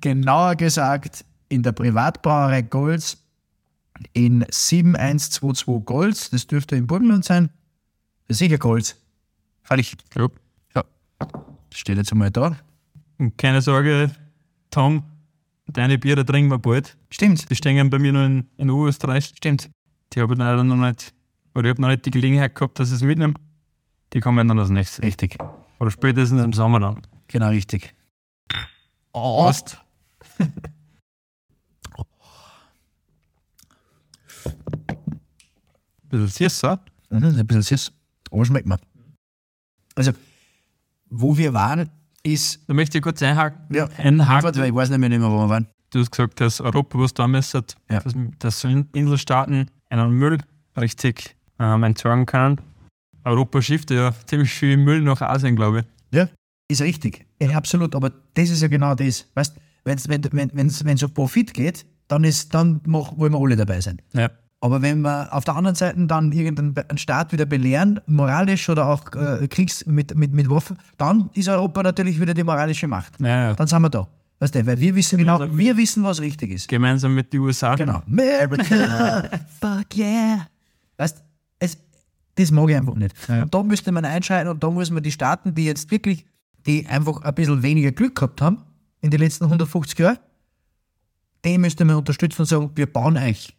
[0.00, 3.22] Genauer gesagt in der Privatbrauerei Golds
[4.12, 6.30] in 7122 Golds.
[6.30, 7.50] Das dürfte im Burgenland sein.
[8.28, 8.96] Sicher Golds.
[9.62, 9.96] Freilich.
[10.16, 10.28] Ja.
[10.74, 10.84] Ja.
[11.72, 12.56] Steht jetzt einmal da.
[13.18, 14.10] Und keine Sorge,
[14.70, 15.04] Tom,
[15.72, 16.96] deine Biere trinken wir bald.
[17.10, 19.32] Stimmt, Die stehen bei mir noch in, in Österreich.
[19.36, 19.70] stimmt.
[20.12, 21.12] Die habe ich leider noch nicht,
[21.54, 23.34] oder ich habe noch nicht die Gelegenheit gehabt, dass ich es mitnehme.
[24.12, 25.02] Die kommen dann als nächstes.
[25.04, 25.36] Richtig.
[25.80, 27.02] Oder spätestens im Sommer dann.
[27.28, 27.94] Genau richtig.
[29.12, 29.44] Oh.
[29.44, 29.78] Passt.
[36.10, 36.62] Bisschen süß,
[37.10, 37.92] Mhm, ein bisschen süß.
[38.30, 38.78] Aber schmeckt mir.
[39.94, 40.12] Also,
[41.10, 41.90] wo wir waren,
[42.32, 42.60] ist.
[42.68, 43.74] Da möchte ich kurz einhaken.
[43.74, 44.64] Ja, einhaken.
[44.64, 45.66] Ich weiß nicht mehr, wo wir waren.
[45.90, 48.00] Du hast gesagt, dass Europa was da müsste, Ja.
[48.00, 50.38] dass, dass Inselstaaten einen Müll
[50.76, 52.60] richtig ähm, entsorgen können.
[53.24, 55.86] Europa schifft ja ziemlich viel Müll nach Asien, glaube ich.
[56.18, 56.28] Ja,
[56.70, 57.26] ist richtig.
[57.40, 57.94] Ja, absolut.
[57.94, 59.26] Aber das ist ja genau das.
[59.34, 63.32] Weißt wenn's, wenn es wenn, wenn's, wenn's um Profit geht, dann, ist, dann mach, wollen
[63.32, 64.00] wir alle dabei sein.
[64.12, 64.30] Ja.
[64.60, 69.12] Aber wenn wir auf der anderen Seite dann irgendeinen Staat wieder belehren, moralisch oder auch
[69.14, 73.20] äh, Kriegs mit, mit, mit Waffen, dann ist Europa natürlich wieder die moralische Macht.
[73.20, 73.54] Ja, ja.
[73.54, 74.08] Dann sind wir da.
[74.40, 76.68] Weißt du, weil wir wissen genau, wir wissen, was richtig ist.
[76.68, 77.74] Gemeinsam mit den USA.
[77.76, 78.02] Genau.
[78.06, 79.24] America,
[79.60, 80.46] fuck yeah.
[80.96, 81.22] Weißt
[81.60, 81.78] es,
[82.34, 83.14] das mag ich einfach nicht.
[83.28, 86.24] Und da müsste man einschreiten und da muss man die Staaten, die jetzt wirklich,
[86.66, 88.58] die einfach ein bisschen weniger Glück gehabt haben
[89.00, 90.18] in den letzten 150 Jahren,
[91.44, 93.57] die müsste man unterstützen und sagen, wir bauen euch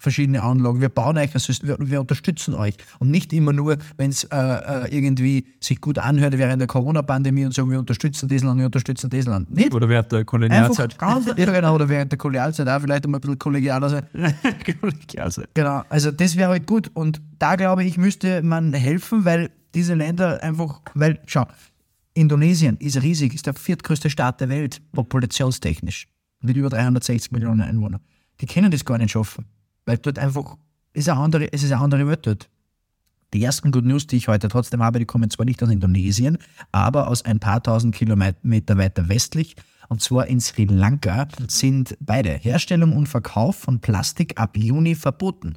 [0.00, 2.74] verschiedene Anlagen, wir bauen euch ein System, wir, wir unterstützen euch.
[2.98, 7.44] Und nicht immer nur, wenn es äh, äh, irgendwie sich gut anhört während der Corona-Pandemie
[7.44, 9.54] und sagen, wir unterstützen das Land, wir unterstützen das Land.
[9.54, 9.74] Nicht.
[9.74, 10.98] Oder während der Einfach Kolonialzeit.
[10.98, 14.06] ganz, ja, genau, oder während der Kolonialzeit auch vielleicht einmal ein bisschen kollegialer sein.
[14.80, 15.50] Kolonialzeit.
[15.54, 16.90] Genau, also das wäre halt gut.
[16.94, 21.46] Und da glaube ich, müsste man helfen, weil diese Länder einfach, weil, schau,
[22.14, 26.08] Indonesien ist riesig, ist der viertgrößte Staat der Welt, populationstechnisch,
[26.40, 28.00] mit über 360 Millionen Einwohnern.
[28.40, 29.44] Die können das gar nicht schaffen,
[29.90, 30.56] weil dort einfach,
[30.92, 32.48] ist eine andere, es ist eine andere Welt dort.
[33.34, 36.38] Die ersten Good News, die ich heute trotzdem habe, die kommen zwar nicht aus Indonesien,
[36.70, 39.56] aber aus ein paar tausend Kilometer weiter westlich.
[39.88, 45.56] Und zwar in Sri Lanka sind beide Herstellung und Verkauf von Plastik ab Juni verboten.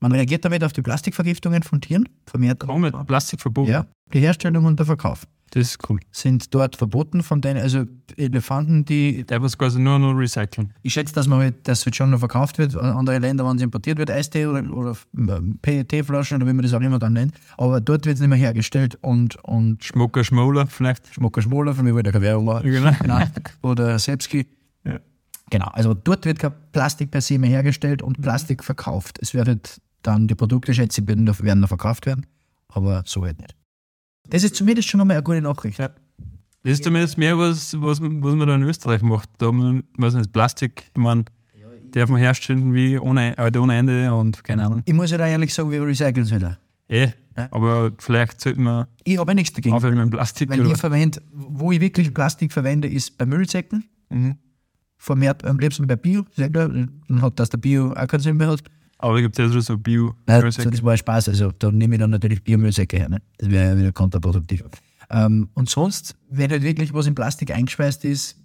[0.00, 2.60] Man reagiert damit auf die Plastikvergiftungen von Tieren, vermehrt.
[2.60, 3.68] Komm mit Plastikverbot.
[3.68, 5.98] Ja, die Herstellung und der Verkauf Das ist cool.
[6.12, 7.84] sind dort verboten von den, also
[8.16, 10.72] Elefanten, die Der was quasi nur noch recyceln.
[10.82, 13.56] ich schätze, dass man halt, das jetzt schon noch verkauft wird, an andere Länder, wenn
[13.56, 17.14] es importiert wird, Eistee oder, oder ähm, PET-Flaschen oder wie man das auch immer dann
[17.14, 17.34] nennt.
[17.56, 21.12] Aber dort wird es nicht mehr hergestellt und, und Schmucker, Schmoller vielleicht.
[21.12, 22.70] Schmucker Schmoller, von mir wollte keine Werbung machen.
[22.70, 22.92] Genau.
[23.00, 23.20] Genau.
[23.62, 24.46] Oder Sepski.
[24.84, 25.00] Ja.
[25.50, 29.18] Genau, also dort wird kein Plastik per se mehr hergestellt und Plastik verkauft.
[29.20, 32.26] Es wird halt dann, die Produkte, schätze ich, werden noch, werden noch verkauft werden,
[32.68, 33.56] aber so halt nicht.
[34.30, 35.78] Das ist zumindest schon einmal eine gute Nachricht.
[35.78, 35.90] Ja.
[36.62, 39.28] Das ist zumindest mehr, was, was, was man da in Österreich macht.
[39.38, 41.24] Da hat man, nicht, Plastik, ich meine,
[41.92, 44.82] darf man herstellen wie ohne, halt ohne Ende und keine Ahnung.
[44.84, 46.58] Ich muss ja da ehrlich sagen, wir recyceln es wieder.
[46.88, 47.48] Eh, Ja.
[47.52, 49.74] aber vielleicht sollte man Ich habe ja nichts dagegen.
[49.74, 50.50] aufhören mit Plastik.
[50.50, 53.84] Weil oder- ich verwende, wo ich wirklich Plastik verwende, ist bei Müllsäcken.
[54.10, 54.36] Mhm.
[54.98, 56.24] Vermehrt am liebsten bei Bio.
[56.36, 56.90] Dann
[57.22, 58.62] hat, dass der Bio auch keinen Sinn mehr hat.
[59.00, 61.30] Aber da gibt es ja so bio Nein, also das war ein Spaß.
[61.30, 63.08] Also da nehme ich dann natürlich Biomüllsäcke her.
[63.08, 63.22] Ne?
[63.38, 64.64] Das wäre ja wieder kontraproduktiv.
[65.08, 68.36] Ähm, und sonst, wenn halt wirklich was in Plastik eingespeist ist,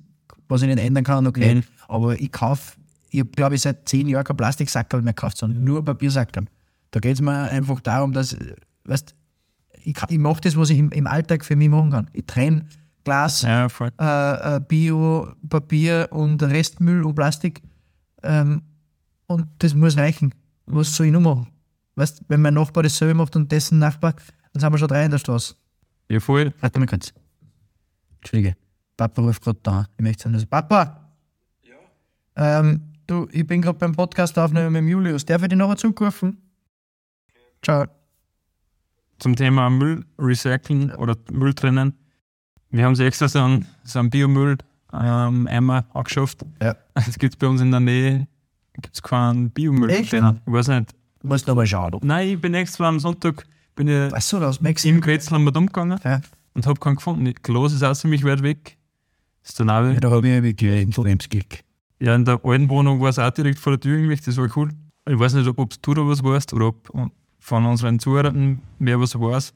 [0.47, 1.55] was ich nicht ändern kann, okay.
[1.55, 1.63] Mhm.
[1.87, 2.77] Aber ich kaufe,
[3.09, 6.45] ich habe glaube ich seit zehn Jahren kein Plastiksackerl mehr gekauft, sondern nur Papiersackerl.
[6.91, 8.37] Da geht es mir einfach darum, dass,
[8.85, 9.13] weißt
[9.83, 12.09] ich, ich mache das, was ich im, im Alltag für mich machen kann.
[12.13, 12.65] Ich trenne
[13.03, 13.67] Glas, Ja,
[13.99, 17.61] äh, äh, Bio, Papier und Restmüll und Plastik.
[18.23, 18.63] Ähm,
[19.27, 20.33] und das muss reichen.
[20.67, 21.47] Was soll ich noch machen?
[21.95, 24.15] Weißt wenn mein Nachbar dasselbe macht und dessen Nachbar,
[24.53, 25.55] dann sind wir schon drei in der Straße.
[26.09, 26.53] Ja, voll.
[26.59, 27.13] Warte mal kurz.
[28.17, 28.55] Entschuldige.
[28.97, 29.87] Papa ruft gerade da.
[29.97, 31.11] Ich möchte sagen, Papa!
[31.63, 32.59] Ja?
[32.59, 35.25] Ähm, du, ich bin gerade beim Podcast aufnehmen mit dem Julius.
[35.25, 36.37] Darf ich dich nachher zurückrufen?
[37.61, 37.85] Ciao.
[39.19, 41.93] Zum Thema Müll recyceln oder Müll trennen.
[42.69, 44.57] Wir haben sich extra so einen, so einen Biomüll
[44.93, 45.47] ähm,
[45.93, 46.45] angeschafft.
[46.61, 46.75] Ja.
[46.93, 48.27] Es gibt bei uns in der Nähe
[48.81, 49.89] gibt's keinen Biomüll.
[49.89, 50.13] Echt?
[50.13, 50.93] Ich weiß nicht.
[51.21, 51.99] Du musst noch mal schauen.
[52.03, 54.93] Nein, ich bin extra am Sonntag bin ich Weißt du, aus Mexiko?
[54.95, 56.21] im Grätzl am umgegangen Ja.
[56.53, 57.33] und habe keinen gefunden.
[57.43, 58.77] Glas ist auch ziemlich weit weg.
[59.41, 61.59] Das ist dann auch, ja, da habe ich extremes Glück.
[61.99, 64.49] ja, in der alten Wohnung war es auch direkt vor der Tür irgendwie, das war
[64.55, 64.69] cool.
[65.09, 66.89] ich weiß nicht, ob du da was weißt oder ob
[67.39, 69.53] von unseren Zuhörern wer was weiß,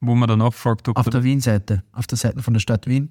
[0.00, 3.10] wo man dann abfragt, ob Auf der Wien-Seite, auf der Seite von der Stadt Wien.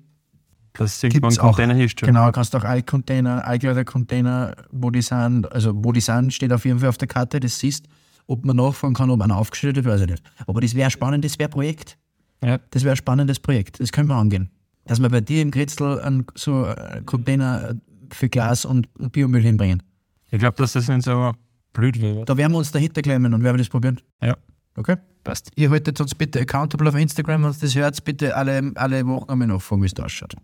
[0.73, 1.35] Das irgendwann.
[1.35, 2.13] Container hinstellen.
[2.13, 6.79] Genau, kannst auch Altcontainer, Altlader-Container, wo die sind, also wo die sind, steht auf jeden
[6.79, 7.85] Fall auf der Karte, das siehst.
[8.27, 10.23] Ob man nachfragen kann, ob einer aufgestellt wird, weiß ich nicht.
[10.47, 11.97] Aber das wäre ein spannendes wäre Projekt.
[12.43, 12.59] Ja.
[12.69, 13.79] Das wäre ein spannendes Projekt.
[13.79, 14.49] Das können wir angehen.
[14.85, 17.75] Dass wir bei dir im Kretzel einen so einen Container
[18.11, 19.83] für Glas und Biomüll hinbringen.
[20.31, 21.33] Ich glaube, dass das nicht so
[21.73, 22.25] blöd wäre.
[22.25, 23.99] Da werden wir uns dahinter klemmen und werden das probieren.
[24.21, 24.35] Ja,
[24.77, 24.95] Okay?
[25.23, 25.51] passt.
[25.55, 29.29] Ihr haltet uns bitte accountable auf Instagram, wenn ihr das hört, bitte alle, alle Wochen
[29.29, 30.35] einmal nachfragen, wie es da ausschaut.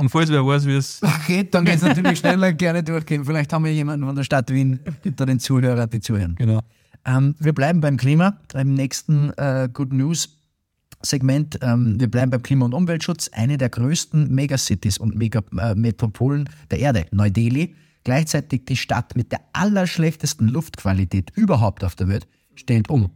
[0.00, 3.22] Und falls wer weiß, wie es Okay, dann geht es natürlich schneller, gerne durchgehen.
[3.22, 6.36] Vielleicht haben wir jemanden von der Stadt Wien unter den Zuhörern, die zuhören.
[6.36, 6.62] genau.
[7.04, 10.38] Ähm, wir bleiben beim Klima, beim nächsten äh, Good News
[11.02, 11.58] Segment.
[11.60, 13.28] Ähm, wir bleiben beim Klima- und Umweltschutz.
[13.32, 19.40] Eine der größten Megacities und Megametropolen äh, der Erde, Neu-Delhi, gleichzeitig die Stadt mit der
[19.52, 23.10] allerschlechtesten Luftqualität überhaupt auf der Welt, stellt um.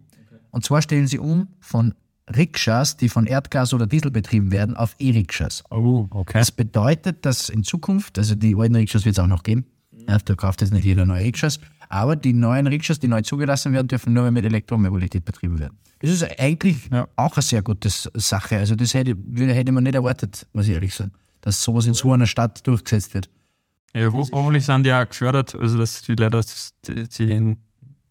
[0.50, 1.94] Und zwar stellen sie um von
[2.34, 5.62] Rikschas, die von Erdgas oder Diesel betrieben werden, auf E-Rikschas.
[5.70, 6.38] Oh, okay.
[6.38, 9.66] Das bedeutet, dass in Zukunft, also die alten Rikschas wird es auch noch geben,
[10.08, 13.72] ja, da kauft jetzt nicht jeder neue Rikschas, aber die neuen Rikschas, die neu zugelassen
[13.72, 15.78] werden, dürfen nur mehr mit Elektromobilität betrieben werden.
[16.00, 17.08] Das ist eigentlich Ja.
[17.16, 18.58] auch eine sehr gute Sache.
[18.58, 22.12] Also das hätte, hätte man nicht erwartet, muss ich ehrlich sagen, dass sowas in so
[22.12, 23.28] einer Stadt durchgesetzt wird.
[23.94, 26.40] Ja, ho hoffentlich sind die auch gefördert, also dass die Leute
[26.88, 27.56] die, die,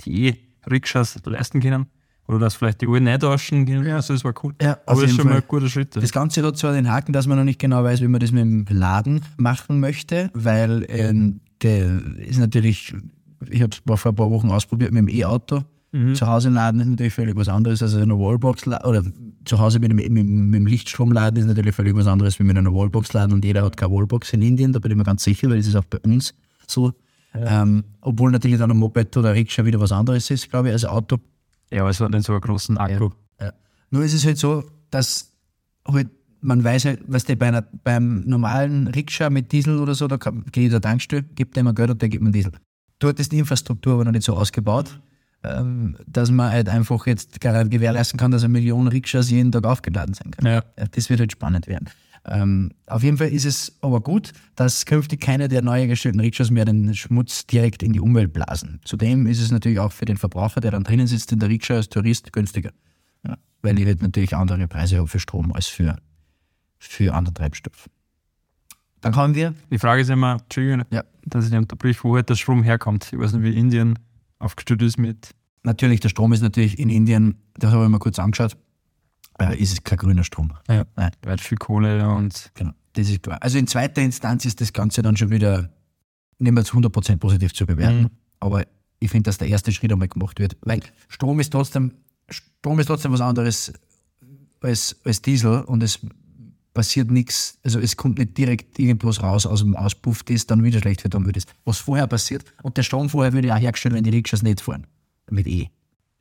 [0.05, 0.27] die
[0.65, 1.87] E-Rikschas leisten können.
[2.27, 3.87] Oder dass vielleicht die alten nicht tauschen können.
[3.89, 4.53] Also das war cool.
[4.61, 5.41] Ja, auf Aber das ist schon mal Fall.
[5.41, 5.95] ein guter Schritt.
[5.95, 8.31] Das Ganze hat zwar den Haken, dass man noch nicht genau weiß, wie man das
[8.31, 12.95] mit dem Laden machen möchte, weil ähm, der ist natürlich,
[13.49, 15.63] ich habe es vor ein paar Wochen ausprobiert mit dem E-Auto.
[16.15, 18.89] Zu Hause laden ist natürlich völlig was anderes als eine Wallbox laden.
[18.89, 19.03] Oder
[19.45, 22.43] zu Hause mit dem, mit, mit dem Lichtstrom laden ist natürlich völlig was anderes wie
[22.43, 23.31] mit einer Wallbox laden.
[23.31, 25.67] Und jeder hat keine Wallbox in Indien, da bin ich mir ganz sicher, weil das
[25.67, 26.33] ist auch bei uns
[26.65, 26.93] so.
[27.35, 30.85] Ähm, obwohl natürlich dann ein Moped oder Rikscha wieder was anderes ist, glaube ich, als
[30.85, 31.17] Auto.
[31.73, 33.09] Ja, es hat nicht so einen großen Akku.
[33.39, 33.53] Ja.
[33.89, 35.31] Nur ist es halt so, dass
[35.87, 36.09] halt,
[36.41, 40.17] man weiß halt, was der bei einer, beim normalen Rikscha mit Diesel oder so, da
[40.51, 42.51] geht der Tankstelle, gibt dem ein Geld und der gibt mir Diesel.
[42.99, 44.99] Dort ist die Infrastruktur aber noch nicht so ausgebaut,
[45.43, 49.65] ähm, dass man halt einfach jetzt gar gewährleisten kann, dass eine Million Rikschas jeden Tag
[49.65, 50.45] aufgeladen sein kann.
[50.45, 50.63] Ja.
[50.77, 51.89] Ja, das wird halt spannend werden.
[52.25, 56.51] Ähm, auf jeden Fall ist es aber gut, dass künftig keine der neu gestellten Rikschas
[56.51, 58.79] mehr den Schmutz direkt in die Umwelt blasen.
[58.85, 61.75] Zudem ist es natürlich auch für den Verbraucher, der dann drinnen sitzt in der Rikscha
[61.75, 62.71] als Tourist, günstiger.
[63.27, 65.97] Ja, weil ich halt natürlich andere Preise habe für Strom als für,
[66.79, 67.89] für anderen Treibstoff.
[69.01, 69.53] Dann kommen wir.
[69.69, 71.03] Die Frage ist immer, Entschuldigung, Ja.
[71.25, 73.11] dass ich nicht unterbrich, wo halt der Strom herkommt.
[73.11, 73.99] Ich weiß nicht, wie Indien
[74.39, 75.31] aufgestellt ist mit.
[75.63, 78.55] Natürlich, der Strom ist natürlich in Indien, das habe ich mal kurz angeschaut,
[79.39, 80.53] äh, ist es kein grüner Strom.
[80.67, 80.85] Ja.
[80.95, 81.11] Nein.
[81.23, 83.37] Weit viel Kohle und Genau, das ist klar.
[83.41, 85.69] Also in zweiter Instanz ist das Ganze dann schon wieder
[86.39, 88.03] nicht mehr zu 100% positiv zu bewerten.
[88.03, 88.09] Mhm.
[88.39, 88.65] Aber
[88.99, 90.57] ich finde, dass der erste Schritt einmal gemacht wird.
[90.61, 91.93] Weil Strom ist trotzdem,
[92.29, 93.73] Strom ist trotzdem was anderes
[94.61, 95.99] als, als Diesel und es
[96.73, 100.79] passiert nichts, also es kommt nicht direkt irgendwas raus aus dem Auspuff, das dann wieder
[100.79, 101.53] schlecht für die Umwelt ist.
[101.65, 104.61] Was vorher passiert, und der Strom vorher würde ja auch hergestellt, wenn die Rikschas nicht
[104.61, 104.87] fahren.
[105.29, 105.69] Mit E.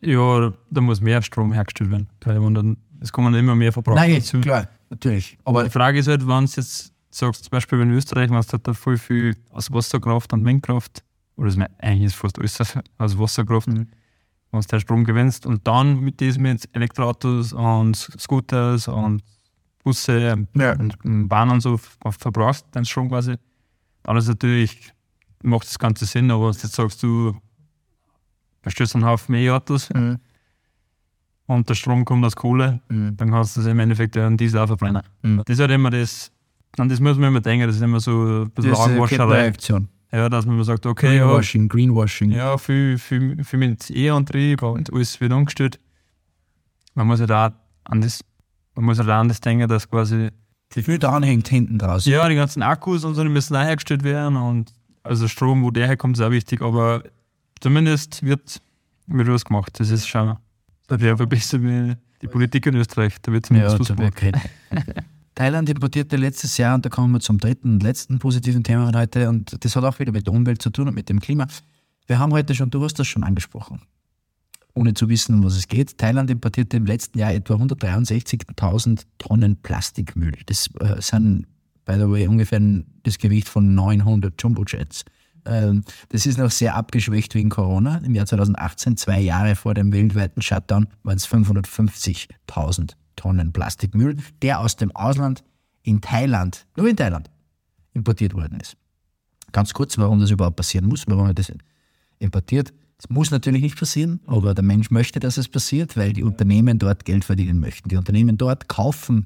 [0.01, 2.09] ja, da muss mehr Strom hergestellt werden.
[2.21, 4.41] Weil wenn dann, es kommen immer mehr Verbraucher Nein, dazu.
[4.41, 5.37] klar, natürlich.
[5.45, 8.47] Aber die Frage ist halt, wenn du jetzt sagst, zum Beispiel in Österreich, wenn du
[8.53, 11.03] halt da voll viel aus Wasserkraft und Windkraft,
[11.37, 12.59] oder ist mir eigentlich ist fast alles
[12.99, 13.89] aus Wasserkraft, wenn
[14.53, 19.23] du den Strom gewinnst und dann mit diesem mit Elektroautos und Scooters und
[19.83, 20.73] Busse Ja.
[20.73, 23.35] und Bahnen und so ver- verbrauchst, deinen Strom quasi,
[24.05, 24.93] dann ist natürlich,
[25.43, 27.35] macht das Ganze Sinn, aber jetzt sagst, du
[28.63, 30.19] bestellst einen Haufen E-Autos Mhm.
[31.47, 33.17] Und der Strom kommt aus Kohle, Mhm.
[33.17, 35.03] dann kannst du das im Endeffekt ja einen Diesel auch verbrennen.
[35.23, 35.43] Mhm.
[35.45, 36.31] Das ist halt immer das,
[36.79, 38.95] an das muss man immer denken, das ist immer so ein bisschen das ist eine
[39.01, 39.53] Augenwascherei.
[40.15, 42.31] Ja, dass man immer sagt, okay, ja, Greenwashing, Greenwashing.
[42.33, 45.81] ja viel, viel, viel mit E-Antrieb und alles wird umgestellt.
[46.95, 47.51] Man muss halt auch
[47.85, 48.21] an das,
[48.75, 50.29] man muss halt an das denken, dass quasi
[50.75, 52.05] Wie viel dran hängt hinten draus.
[52.05, 55.71] ja, die ganzen Akkus und so, die müssen auch hergestellt werden und also Strom, wo
[55.71, 57.03] der herkommt, ist auch wichtig, aber
[57.61, 58.61] zumindest wird,
[59.07, 59.81] wird was gemacht.
[59.81, 60.37] Das ist schon,
[60.93, 64.43] da wäre aber besser wie die Politik in Österreich, da wird zumindest Ja, geredet.
[65.35, 69.31] Thailand importierte letztes Jahr, und da kommen wir zum dritten und letzten positiven Thema heute,
[69.31, 71.47] und das hat auch wieder mit der Umwelt zu tun und mit dem Klima.
[72.07, 73.81] Wir haben heute schon, du hast das schon angesprochen,
[74.75, 75.97] ohne zu wissen, um was es geht.
[75.97, 80.37] Thailand importierte im letzten Jahr etwa 163.000 Tonnen Plastikmüll.
[80.45, 81.47] Das äh, sind,
[81.87, 82.61] by the way, ungefähr
[83.03, 85.07] das Gewicht von 900 Jumbojets.
[85.45, 87.99] Ähm, das ist noch sehr abgeschwächt wegen Corona.
[87.99, 94.61] Im Jahr 2018, zwei Jahre vor dem weltweiten Shutdown, waren es 550.000 Tonnen Plastikmüll, der
[94.61, 95.45] aus dem Ausland
[95.83, 97.31] in Thailand, nur in Thailand,
[97.93, 98.77] importiert worden ist.
[99.53, 101.53] Ganz kurz, warum das überhaupt passieren muss, warum er das
[102.19, 102.73] importiert.
[102.99, 106.79] Es muss natürlich nicht passieren, aber der Mensch möchte, dass es passiert, weil die Unternehmen
[106.79, 107.89] dort Geld verdienen möchten.
[107.89, 109.25] Die Unternehmen dort kaufen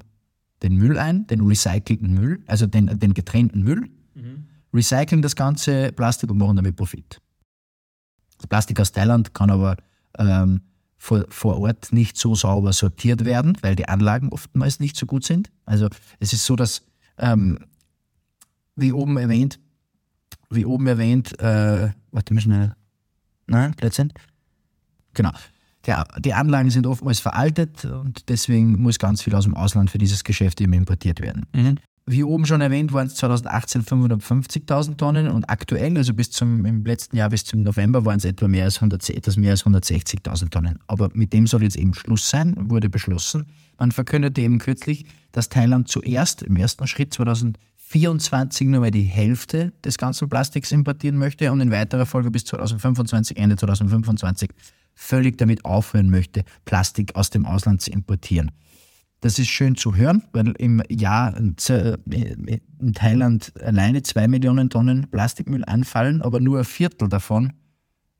[0.63, 3.87] den Müll ein, den recycelten Müll, also den, den getrennten Müll,
[4.73, 7.19] recyceln das ganze Plastik und machen damit Profit.
[8.37, 9.77] Das Plastik aus Thailand kann aber
[10.17, 10.61] ähm,
[10.97, 15.23] vor, vor Ort nicht so sauber sortiert werden, weil die Anlagen oftmals nicht so gut
[15.23, 15.51] sind.
[15.65, 15.87] Also
[16.19, 16.83] es ist so, dass,
[17.17, 17.59] ähm,
[18.75, 19.59] wie oben erwähnt,
[20.49, 22.75] wie oben erwähnt, äh, warte mal schnell,
[23.47, 24.13] nein, Blödsinn.
[25.13, 25.31] Genau.
[25.85, 29.97] Der, die Anlagen sind oftmals veraltet und deswegen muss ganz viel aus dem Ausland für
[29.97, 31.45] dieses Geschäft eben importiert werden.
[32.09, 36.85] Wie oben schon erwähnt, waren es 2018 550.000 Tonnen und aktuell, also bis zum im
[36.85, 40.49] letzten Jahr bis zum November, waren es etwa mehr als 100, etwas mehr als 160.000
[40.49, 40.79] Tonnen.
[40.87, 43.45] Aber mit dem soll jetzt eben Schluss sein, wurde beschlossen.
[43.77, 49.73] Man verkündete eben kürzlich, dass Thailand zuerst im ersten Schritt 2024 nur mal die Hälfte
[49.83, 54.51] des ganzen Plastiks importieren möchte und in weiterer Folge bis 2025, Ende 2025
[54.95, 58.51] völlig damit aufhören möchte, Plastik aus dem Ausland zu importieren.
[59.21, 61.97] Das ist schön zu hören, weil im Jahr äh,
[62.79, 67.53] in Thailand alleine zwei Millionen Tonnen Plastikmüll anfallen, aber nur ein Viertel davon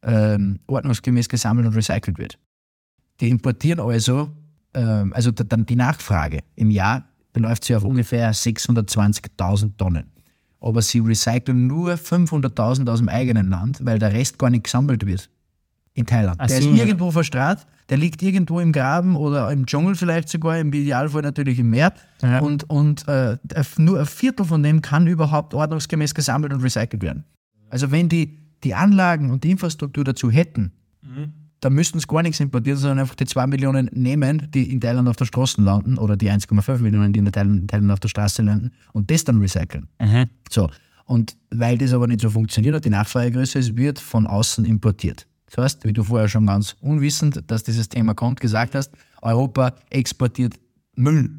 [0.02, 2.40] ähm, ordnungsgemäß gesammelt und recycelt wird.
[3.20, 4.32] Die importieren also,
[4.74, 10.12] ähm, also da- dann die Nachfrage im Jahr beläuft sich auf ungefähr 620.000 Tonnen.
[10.60, 15.06] Aber sie recyceln nur 500.000 aus dem eigenen Land, weil der Rest gar nicht gesammelt
[15.06, 15.30] wird
[15.98, 16.38] in Thailand.
[16.40, 16.70] Ach der so.
[16.70, 21.24] ist irgendwo verstrahlt, der liegt irgendwo im Graben oder im Dschungel vielleicht sogar, im Idealfall
[21.24, 21.94] natürlich im Meer.
[22.22, 22.40] Ja.
[22.40, 23.38] Und, und äh,
[23.78, 27.24] nur ein Viertel von dem kann überhaupt ordnungsgemäß gesammelt und recycelt werden.
[27.70, 30.72] Also wenn die die Anlagen und die Infrastruktur dazu hätten,
[31.60, 35.08] dann müssten es gar nichts importieren, sondern einfach die 2 Millionen nehmen, die in Thailand
[35.08, 38.42] auf der Straße landen oder die 1,5 Millionen, die in Thailand, Thailand auf der Straße
[38.42, 39.88] landen und das dann recyceln.
[40.50, 40.70] So.
[41.06, 44.66] Und weil das aber nicht so funktioniert und die Nachfrage größer ist, wird von außen
[44.66, 45.28] importiert.
[45.50, 48.92] Das heißt, wie du vorher schon ganz unwissend, dass dieses Thema kommt, gesagt hast,
[49.22, 50.56] Europa exportiert
[50.96, 51.30] Müll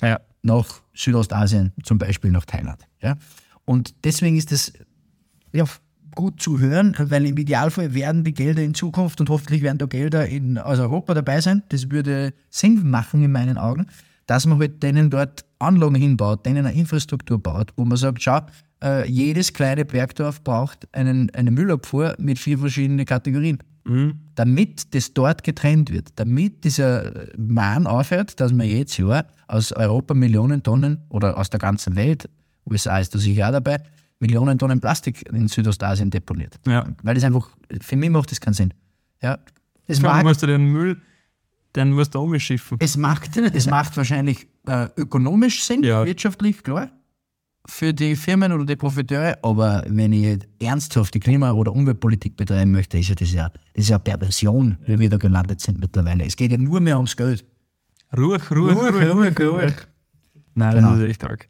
[0.00, 0.20] Ja.
[0.42, 2.86] nach Südostasien, zum Beispiel nach Thailand.
[3.02, 3.16] Ja?
[3.64, 4.72] Und deswegen ist es
[5.52, 5.64] ja,
[6.14, 9.86] gut zu hören, weil im Idealfall werden die Gelder in Zukunft und hoffentlich werden da
[9.86, 11.62] Gelder in, aus Europa dabei sein.
[11.68, 13.86] Das würde Sinn machen in meinen Augen,
[14.26, 18.40] dass man halt denen dort Anlagen hinbaut, denen eine Infrastruktur baut, wo man sagt, schau,
[18.82, 23.58] äh, jedes kleine Bergdorf braucht einen, eine Müllabfuhr mit vier verschiedenen Kategorien
[24.34, 30.14] damit das dort getrennt wird, damit dieser Mahn aufhört, dass man jetzt ja aus Europa
[30.14, 32.28] Millionen Tonnen oder aus der ganzen Welt,
[32.66, 33.82] USA ist da sicher auch dabei,
[34.20, 36.60] Millionen Tonnen Plastik in Südostasien deponiert.
[36.66, 36.86] Ja.
[37.02, 37.48] Weil das einfach,
[37.80, 38.74] für mich macht das keinen Sinn.
[39.22, 39.38] Ja.
[39.86, 41.00] Es, Dann mag, musst du den Müll,
[41.74, 42.76] den musst du umschiffen.
[42.80, 46.04] es, macht, es macht wahrscheinlich äh, ökonomisch Sinn, Ja.
[46.04, 46.90] wirtschaftlich, klar,
[47.70, 52.72] für die Firmen oder die Profiteure, aber wenn ich ernsthaft die Klima- oder Umweltpolitik betreiben
[52.72, 56.24] möchte, ist ja das ja, das ist ja Perversion, wie wir da gelandet sind mittlerweile.
[56.24, 57.44] Es geht ja nur mehr ums Geld.
[58.16, 59.14] Ruhig, ruhig, ruhig.
[59.14, 59.74] ruhig, ruhig.
[60.54, 60.90] Nein, Genau.
[60.90, 61.48] das ist echt arg.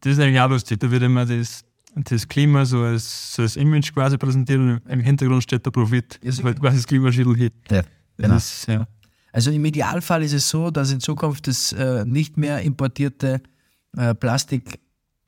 [0.00, 0.80] Das ist eigentlich auch lustig.
[0.80, 1.62] Da wird immer das,
[1.94, 6.18] das Klima so als, so als Image quasi präsentiert und im Hintergrund steht der Profit.
[6.24, 7.52] Das ist halt quasi das Klimaschädel hit.
[7.70, 7.82] Ja,
[8.16, 8.36] genau.
[8.36, 8.86] ist, ja.
[9.32, 13.42] Also im Idealfall ist es so, dass in Zukunft das äh, nicht mehr importierte
[13.96, 14.80] äh, Plastik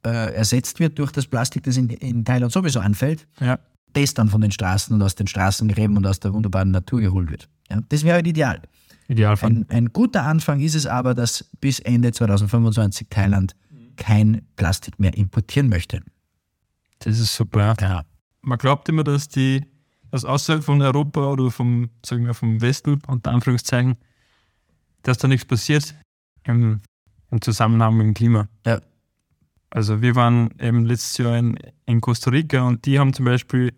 [0.04, 3.58] äh, ersetzt wird durch das Plastik, das in, in Thailand sowieso anfällt, ja.
[3.92, 7.30] das dann von den Straßen und aus den Straßengräben und aus der wunderbaren Natur geholt
[7.30, 7.48] wird.
[7.70, 8.62] Ja, das wäre halt ideal.
[9.08, 9.50] Idealfall.
[9.50, 13.54] Ein, ein guter Anfang ist es aber, dass bis Ende 2025 Thailand
[13.96, 16.02] kein Plastik mehr importieren möchte.
[17.00, 17.74] Das ist super.
[17.80, 18.04] Ja.
[18.42, 19.64] Man glaubt immer, dass die,
[20.10, 23.96] dass außerhalb von Europa oder vom, sagen wir, vom Westen, unter Anführungszeichen,
[25.02, 25.94] dass da nichts passiert
[26.44, 26.80] im,
[27.30, 28.48] im Zusammenhang mit dem Klima.
[28.66, 28.80] Ja.
[29.74, 31.56] Also wir waren eben letztes Jahr in,
[31.86, 33.72] in Costa Rica und die haben zum Beispiel,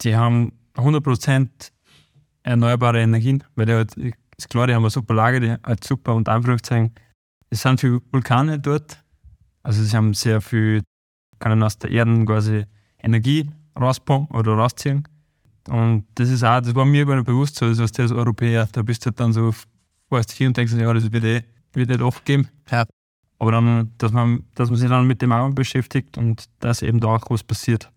[0.00, 1.48] die haben 100%
[2.42, 6.16] erneuerbare Energien, weil die halt, ist klar, die haben eine super Lage, die halt super
[6.16, 6.92] unter Anführungszeichen.
[7.48, 8.98] Es sind viele Vulkane dort,
[9.62, 10.82] also sie haben sehr viel,
[11.38, 12.64] können aus der Erde quasi
[12.98, 13.48] Energie
[13.78, 15.06] rauspumpen oder rausziehen.
[15.68, 18.82] Und das ist auch, das war mir gar nicht bewusst so, also als Europäer, da
[18.82, 19.54] bist du halt dann so,
[20.08, 21.42] fährst hier und denkst, ja, das wird eh,
[21.72, 22.48] wird nicht oft geben.
[22.68, 22.84] Ja.
[23.40, 27.00] Aber dann, dass man, dass man sich dann mit dem auch beschäftigt und dass eben
[27.00, 27.90] da auch was passiert.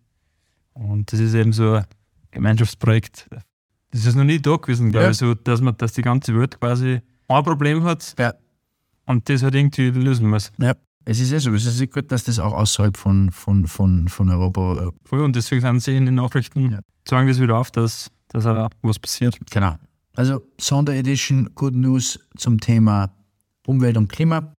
[0.73, 1.85] Und das ist eben so ein
[2.31, 3.27] Gemeinschaftsprojekt.
[3.91, 5.11] Das ist noch nie da gewesen, glaube Ja.
[5.11, 8.33] ich, so, dass man, dass die ganze Welt quasi ein Problem hat Ja.
[9.05, 10.51] und das halt irgendwie lösen muss.
[10.57, 10.73] ja.
[11.05, 14.29] Es ist ja so, es ist gut, dass das auch außerhalb von, von, von, von
[14.29, 16.79] Europa äh, Voll, und deswegen sind sie in den Nachrichten, Ja.
[17.05, 19.37] sagen das wieder auf, dass, dass auch was passiert.
[19.51, 19.75] Genau.
[20.15, 23.11] Also Sonderedition Good News zum Thema
[23.67, 24.53] Umwelt und Klima.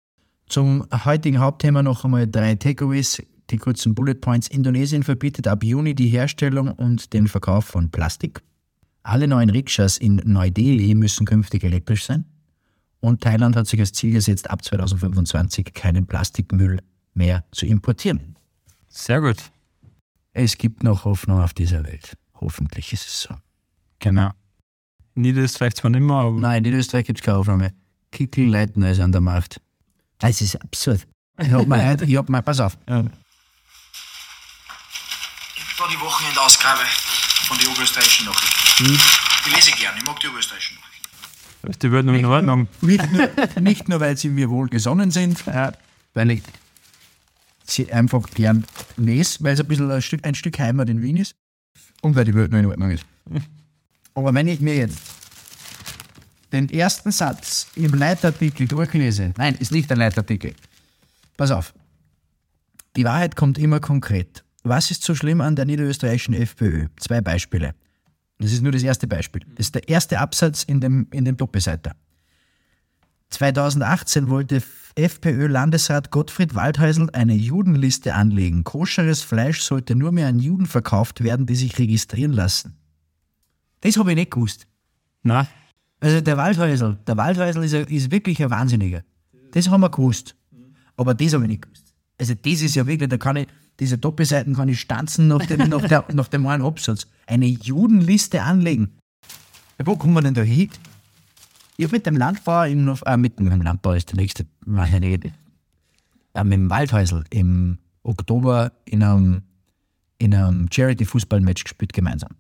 [0.55, 4.47] Zum heutigen Hauptthema noch einmal drei Takeaways, die kurzen Bullet Points.
[4.47, 8.41] Indonesien verbietet ab Juni die Herstellung und den Verkauf von Plastik.
[9.03, 12.25] Alle neuen Rikschas in Neu-Delhi müssen künftig elektrisch sein.
[13.01, 16.79] Und Thailand hat sich als Ziel gesetzt, ab 2025 keinen Plastikmüll
[17.15, 18.37] mehr zu importieren.
[18.87, 19.51] Sehr gut.
[20.35, 22.17] Es gibt noch Hoffnung auf dieser Welt.
[22.41, 23.35] Hoffentlich ist es so.
[23.99, 24.31] Genau.
[25.17, 27.73] Niederösterreich zwar nicht mehr, aber Nein, in Österreich gibt es keine Hoffnung mehr.
[28.13, 29.61] Kickel Leitner ist an der Macht.
[30.25, 31.07] Das ist absurd.
[31.39, 33.03] Ich hab mir heute, ich hab mir, pass auf, ja.
[33.03, 33.09] Da
[35.93, 36.81] die Wochenendausgabe
[37.47, 38.99] von den oberösterreichischen Nachrichten.
[39.45, 41.71] Die lese ich gern, ich mag die oberösterreichischen Nachrichten.
[41.71, 42.69] ist die Welt noch in Ordnung.
[42.81, 43.29] nicht nur,
[43.61, 46.43] nicht nur, weil sie mir wohl gesonnen sind, weil ich
[47.65, 48.65] sie einfach gern
[48.97, 51.35] lese, weil es ein bisschen ein Stück, ein Stück Heimat in Wien ist
[52.01, 53.05] und weil die Welt noch in Ordnung ist.
[54.15, 54.97] Aber wenn ich mir jetzt
[56.55, 60.55] den ersten Satz im Leitartikel durchlese, nein, ist nicht ein Leitartikel.
[61.37, 61.75] Pass auf.
[62.97, 64.45] Die Wahrheit kommt immer konkret.
[64.63, 66.87] Was ist so schlimm an der niederösterreichischen FPÖ?
[66.97, 67.75] Zwei Beispiele.
[68.39, 69.43] Das ist nur das erste Beispiel.
[69.57, 71.95] Das ist der erste Absatz in dem, in dem Doppelseiter.
[73.31, 74.63] 2018 wollte
[74.95, 78.63] FPÖ-Landesrat Gottfried Waldhäusl eine Judenliste anlegen.
[78.63, 82.77] Koscheres Fleisch sollte nur mehr an Juden verkauft werden, die sich registrieren lassen.
[83.81, 84.69] Das habe ich nicht gewusst.
[85.25, 85.49] Nein,
[86.05, 89.03] Also der Waldhäusl, der Waldhäusl ist, ein- ist wirklich ein Wahnsinniger.
[89.53, 90.35] Das haben wir gewusst.
[90.97, 91.93] Aber das habe ich nicht gewusst.
[92.19, 93.49] Also das ist ja wirklich, da kann ich,
[93.81, 97.07] diese Doppelseiten kann ich stanzen nach dem, nach der, nach dem einen Absatz.
[97.27, 98.93] Eine Judenliste anlegen.
[99.79, 100.71] Ja, wo kommen wir denn da hin?
[101.77, 105.25] Ich habe mit dem Landbauer, im, äh, mit dem Landbauer ist der nächste, ich nicht,
[106.35, 109.43] äh, mit dem Waldhäusl im Oktober in einem,
[110.19, 112.31] in einem Charity-Fußball-Match gespielt gemeinsam.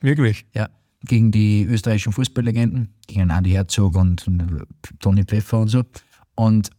[0.00, 0.44] wirklich.
[0.54, 0.68] Ja,
[1.04, 4.66] gegen die österreichischen Fußballlegenden, gegen Andi Herzog und, und
[5.00, 5.84] Toni Pfeffer und so.
[6.34, 6.70] Und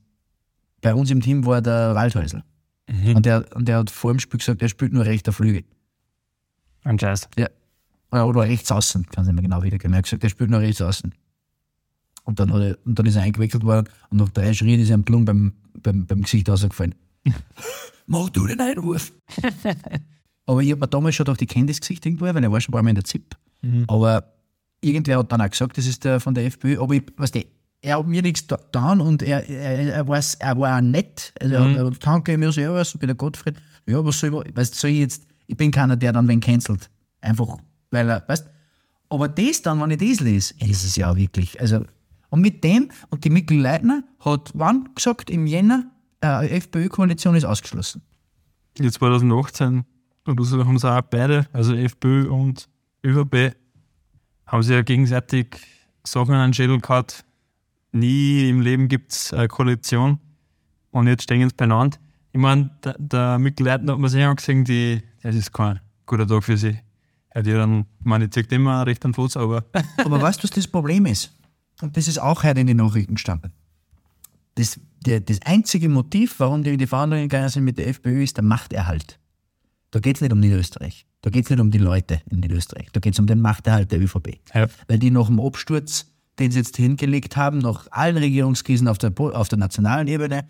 [0.81, 2.43] bei uns im Team war der Waldhäusl.
[2.87, 5.63] Und, der, und der hat vor dem Spiel gesagt, er spielt nur rechter Flügel.
[6.83, 7.27] Ein Scheiß.
[7.37, 7.47] Ja.
[8.11, 9.93] Oder, rechts außen, kann ich nicht mehr genau wiedergeben.
[9.93, 11.13] Er hat gesagt, er spielt nur rechts außen.
[12.23, 14.89] Und dann, hat er, und dann ist er eingewechselt worden und nach drei Schritten ist
[14.89, 16.95] er am Blum beim, beim, beim Gesicht rausgefallen.
[18.07, 19.11] Mach du den Einwurf.
[20.45, 22.61] Aber ich habe mir damals schon gedacht, ich kenne das Gesicht irgendwo, weil er war
[22.61, 23.35] schon ein paar Mal in der ZIP.
[23.87, 24.33] Aber
[24.81, 26.79] irgendwer hat dann auch gesagt, das ist der von der FPÖ.
[26.81, 27.41] Aber ich, weißt du,
[27.81, 31.33] er hat mir nichts getan und er, er, er, war, er war auch nett.
[31.39, 33.55] Also er hat danke mir servus, ich bin der Gottfried.
[33.87, 36.89] Ja, was soll ich, weißt, soll ich jetzt, ich bin keiner, der dann wen cancelt.
[37.21, 37.57] Einfach,
[37.91, 38.49] weil er, weißt
[39.09, 41.85] aber das dann, wenn ich das lese, ist es ja wirklich, also,
[42.29, 45.91] und mit dem, und die Mikkel Leitner hat wann gesagt, im Jänner,
[46.21, 48.01] äh, FPÖ-Koalition ist ausgeschlossen.
[48.77, 49.85] Jetzt 2018
[50.27, 52.67] oder so haben sie auch beide, also FPÖ und
[53.05, 53.55] ÖVP,
[54.47, 55.57] haben sie ja gegenseitig
[56.03, 57.23] Sachen an den Schädel gehabt.
[57.91, 60.19] Nie im Leben gibt es eine Koalition
[60.91, 61.97] und jetzt stehen sie beieinander.
[62.31, 66.27] Ich meine, der, der Mikkel Leitner hat man sich angesehen, die, das ist kein guter
[66.27, 66.79] Tag für sie.
[67.33, 69.65] Ja dann, ich meine, zieht immer recht an Fuß, aber
[69.97, 71.31] Aber weißt du, was das Problem ist?
[71.81, 73.51] Und das ist auch heute in den Nachrichten gestanden.
[74.55, 78.23] Das, der, das einzige Motiv, warum die in die Verhandlungen gegangen sind mit der FPÖ,
[78.23, 79.19] ist der Machterhalt.
[79.91, 81.05] Da geht es nicht um Niederösterreich.
[81.25, 82.89] Da geht es nicht um die Leute in Niederösterreich.
[82.91, 84.37] Da geht es um den Machterhalt der ÖVP.
[84.53, 84.67] Ja.
[84.87, 86.05] Weil die nach dem Absturz,
[86.37, 90.45] den sie jetzt hingelegt haben, nach allen Regierungskrisen auf der, auf der nationalen Ebene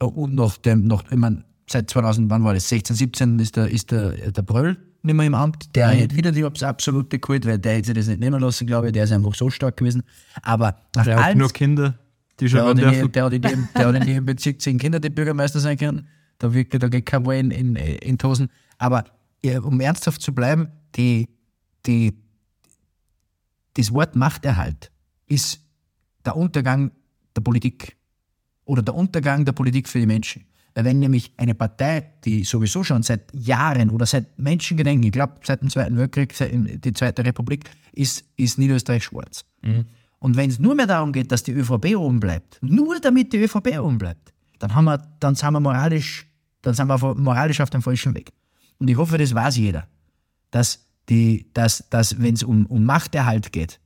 [0.00, 2.68] äh, und nach dem, nach, ich mein, seit 2000, wann war das?
[2.68, 5.74] 16, 17 ist der, ist der, der Bröll nicht mehr im Amt.
[5.74, 8.66] Der hat wieder die abs- absolute Kult, weil der hätte sich das nicht nehmen lassen,
[8.66, 8.92] glaube ich.
[8.92, 10.02] Der ist einfach so stark gewesen.
[10.42, 11.98] Aber nach der hat allen nur Kinder,
[12.38, 14.78] die schon der hat, in der hat in jedem, der hat in jedem Bezirk zehn
[14.78, 16.06] Kinder, die Bürgermeister sein können.
[16.36, 18.50] Da, wirkt, da geht kein Wohl in, in, in die Hosen.
[18.76, 19.04] Aber
[19.54, 21.28] um ernsthaft zu bleiben, die,
[21.86, 22.12] die,
[23.74, 24.90] das Wort Machterhalt
[25.26, 25.60] ist
[26.24, 26.90] der Untergang
[27.34, 27.96] der Politik
[28.64, 30.44] oder der Untergang der Politik für die Menschen.
[30.74, 35.34] Weil wenn nämlich eine Partei, die sowieso schon seit Jahren oder seit Menschengedenken, ich glaube
[35.42, 39.46] seit dem Zweiten Weltkrieg, seit die Zweite Republik, ist, ist Niederösterreich schwarz.
[40.18, 43.38] Und wenn es nur mehr darum geht, dass die ÖVP oben bleibt, nur damit die
[43.38, 46.26] ÖVP oben bleibt, dann, haben wir, dann sind wir moralisch,
[46.60, 48.32] dann sind wir moralisch auf dem falschen Weg.
[48.78, 49.86] Und ich hoffe, das weiß jeder,
[50.50, 53.80] dass, die, dass, dass wenn es um, um Machterhalt geht,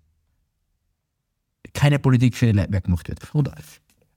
[1.72, 3.20] keine Politik für die Leute mehr gemacht wird.
[3.34, 3.50] Und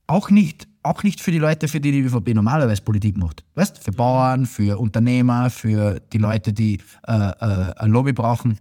[0.07, 3.43] auch nicht, auch nicht für die Leute, für die die ÖVP normalerweise Politik macht.
[3.55, 8.59] Weißt Für Bauern, für Unternehmer, für die Leute, die äh, äh, ein Lobby brauchen.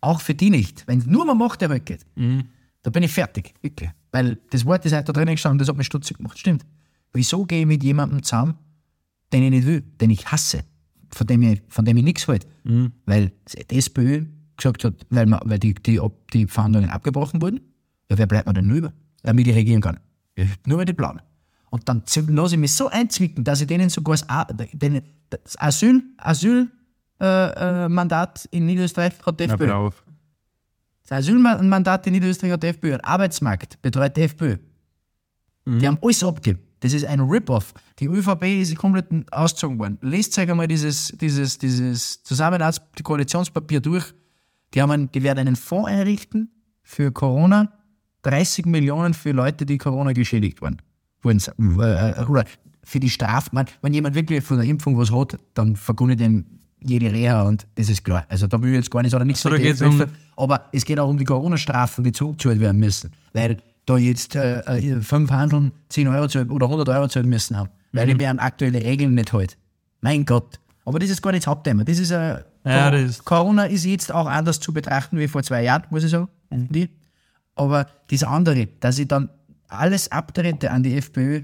[0.00, 0.86] Auch für die nicht.
[0.86, 2.06] Wenn es nur um Macht geht,
[2.82, 3.54] da bin ich fertig.
[3.62, 3.90] Wirklich.
[4.10, 6.38] Weil das Wort ist halt da drinnen gestanden, das hat mich stutzig gemacht.
[6.38, 6.64] Stimmt.
[7.12, 8.54] Wieso gehe ich mit jemandem zusammen,
[9.32, 10.64] den ich nicht will, den ich hasse,
[11.14, 12.46] von dem ich, von dem ich nichts halte?
[13.06, 13.32] Weil
[13.70, 14.24] die SPÖ
[14.56, 17.60] gesagt hat, weil, man, weil die, die, ob die Verhandlungen abgebrochen wurden,
[18.10, 18.92] ja, wer bleibt mir denn nur über?
[19.22, 20.00] Damit ich regieren kann.
[20.36, 21.20] Ja, nur weil die planen.
[21.70, 26.70] Und dann lasse ich mich so einzwicken, dass ich denen sogar das, Asyl, Asyl
[27.20, 29.66] äh, äh, in Niederösterreich hat die Na, FPÖ.
[29.66, 29.90] blau.
[31.02, 32.98] Das Asylmandat in Niederösterreich hat die FPÖ.
[33.02, 34.58] Arbeitsmarkt betreut die FPÖ.
[35.64, 36.62] Die haben alles abgegeben.
[36.82, 37.74] Das ist ein Rip-Off.
[38.00, 39.98] Die ÖVP ist komplett ausgezogen worden.
[40.00, 44.12] Lest euch einmal dieses, dieses, dieses Zusammenarbeits-Koalitionspapier durch.
[44.74, 46.50] Die, haben einen, die werden einen Fonds einrichten
[46.82, 47.72] für Corona.
[48.22, 50.80] 30 Millionen für Leute, die Corona geschädigt waren.
[51.22, 51.38] wurden.
[51.80, 52.44] Äh, Oder
[52.82, 53.50] für die Strafe.
[53.80, 56.44] Wenn jemand wirklich von der Impfung was hat, dann vergundet ihm
[56.80, 58.26] jede Reha und das ist klar.
[58.28, 60.04] Also da will ich jetzt gar nicht oder nichts So, um-
[60.36, 63.12] aber es geht auch um die Corona-Strafen, die zurückgezahlt werden müssen.
[63.32, 67.56] Weil da jetzt äh, äh, fünf Handeln 10 Euro zahlen oder 100 Euro zahlen müssen
[67.56, 67.70] haben.
[67.92, 68.10] Weil Mhm.
[68.12, 69.58] die werden aktuelle Regeln nicht halt.
[70.00, 70.58] Mein Gott.
[70.84, 71.84] Aber das ist gar nicht das Hauptthema.
[71.84, 75.42] Das ist, äh, Ja, das ist- Corona ist jetzt auch anders zu betrachten wie vor
[75.42, 76.28] zwei Jahren, muss ich sagen.
[76.50, 76.88] Mhm.
[77.54, 79.28] Aber das andere, dass ich dann
[79.68, 81.42] alles abtrete an die FPÖ,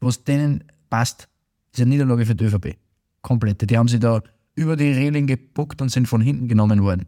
[0.00, 1.28] was denen passt,
[1.72, 2.76] ist eine Niederlage für die ÖVP.
[3.22, 3.66] Komplette.
[3.66, 4.22] Die haben sie da
[4.54, 7.06] über die Reling gebuckt und sind von hinten genommen worden.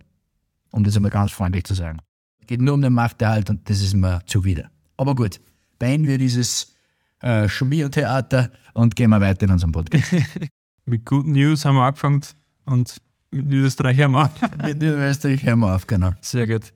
[0.71, 1.99] Um das einmal ganz freundlich zu sagen.
[2.43, 4.69] Es geht nur um den Machterhalt und das ist mir zuwider.
[4.97, 5.41] Aber gut,
[5.79, 6.75] beenden wir dieses
[7.21, 10.13] äh, Schmiertheater und gehen wir weiter in unserem Podcast.
[10.85, 12.23] Mit guten News haben wir angefangen
[12.65, 14.65] und mit Österreich haben wir auch.
[14.67, 16.11] Mit Österreich hören wir auf, genau.
[16.21, 16.73] Sehr gut.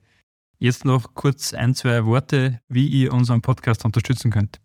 [0.57, 4.61] Jetzt noch kurz ein, zwei Worte, wie ihr unseren Podcast unterstützen könnt.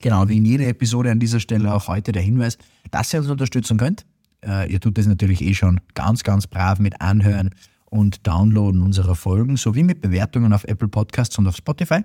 [0.00, 2.58] Genau, wie in jeder Episode an dieser Stelle auch heute der Hinweis,
[2.90, 4.04] dass ihr uns unterstützen könnt.
[4.44, 7.54] Äh, ihr tut das natürlich eh schon ganz, ganz brav mit Anhören
[7.94, 12.00] und Downloaden unserer Folgen sowie mit Bewertungen auf Apple Podcasts und auf Spotify.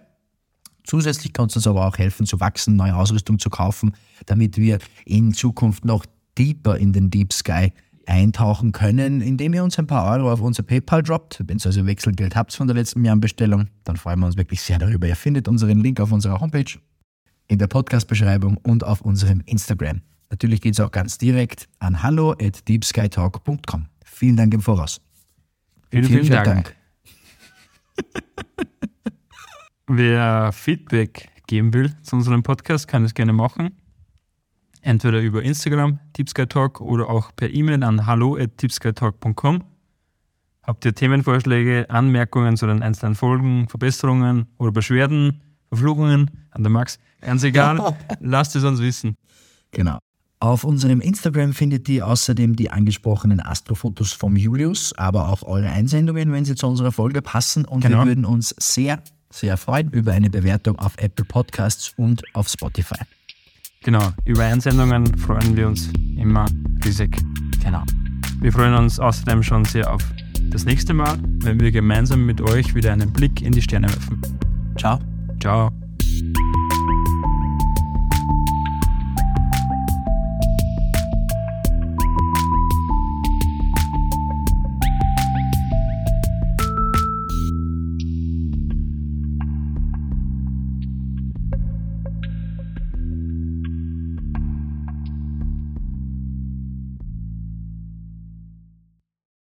[0.84, 3.94] Zusätzlich kann es uns aber auch helfen zu wachsen, neue Ausrüstung zu kaufen,
[4.28, 6.06] damit wir in Zukunft noch
[6.38, 7.74] deeper in den Deep Sky
[8.06, 11.44] eintauchen können, indem ihr uns ein paar Euro auf unser PayPal droppt.
[11.48, 14.78] Wenn ihr also Wechselgeld habt von der letzten Jahrenbestellung, dann freuen wir uns wirklich sehr
[14.78, 15.08] darüber.
[15.08, 16.78] Ihr findet unseren Link auf unserer Homepage
[17.48, 20.02] in der Podcast-Beschreibung und auf unserem Instagram.
[20.30, 23.88] Natürlich geht es auch ganz direkt an hallo at deepskytalk.com.
[24.04, 25.02] Vielen Dank im Voraus.
[25.92, 26.76] Vielen, vielen, Dank.
[29.88, 33.72] Wer Feedback geben will zu unserem Podcast, kann es gerne machen.
[34.82, 39.64] Entweder über Instagram, TeepSkyTalk, oder auch per E-Mail an hallo.teepskytalk.com.
[40.64, 47.00] Habt ihr Themenvorschläge, Anmerkungen zu den einzelnen Folgen, Verbesserungen oder Beschwerden, Verfluchungen an der Max?
[47.22, 49.16] Ganz egal, lasst es uns wissen.
[49.72, 49.98] Genau.
[50.42, 56.32] Auf unserem Instagram findet ihr außerdem die angesprochenen Astrofotos vom Julius, aber auch eure Einsendungen,
[56.32, 57.66] wenn sie zu unserer Folge passen.
[57.66, 58.00] Und Genau.
[58.00, 62.96] wir würden uns sehr, sehr freuen über eine Bewertung auf Apple Podcasts und auf Spotify.
[63.84, 66.46] Genau, über Einsendungen freuen wir uns immer
[66.86, 67.18] riesig.
[67.62, 67.84] Genau.
[68.40, 70.02] Wir freuen uns außerdem schon sehr auf
[70.52, 74.22] das nächste Mal, wenn wir gemeinsam mit euch wieder einen Blick in die Sterne werfen.
[74.78, 75.00] Ciao.
[75.42, 75.89] Ciao.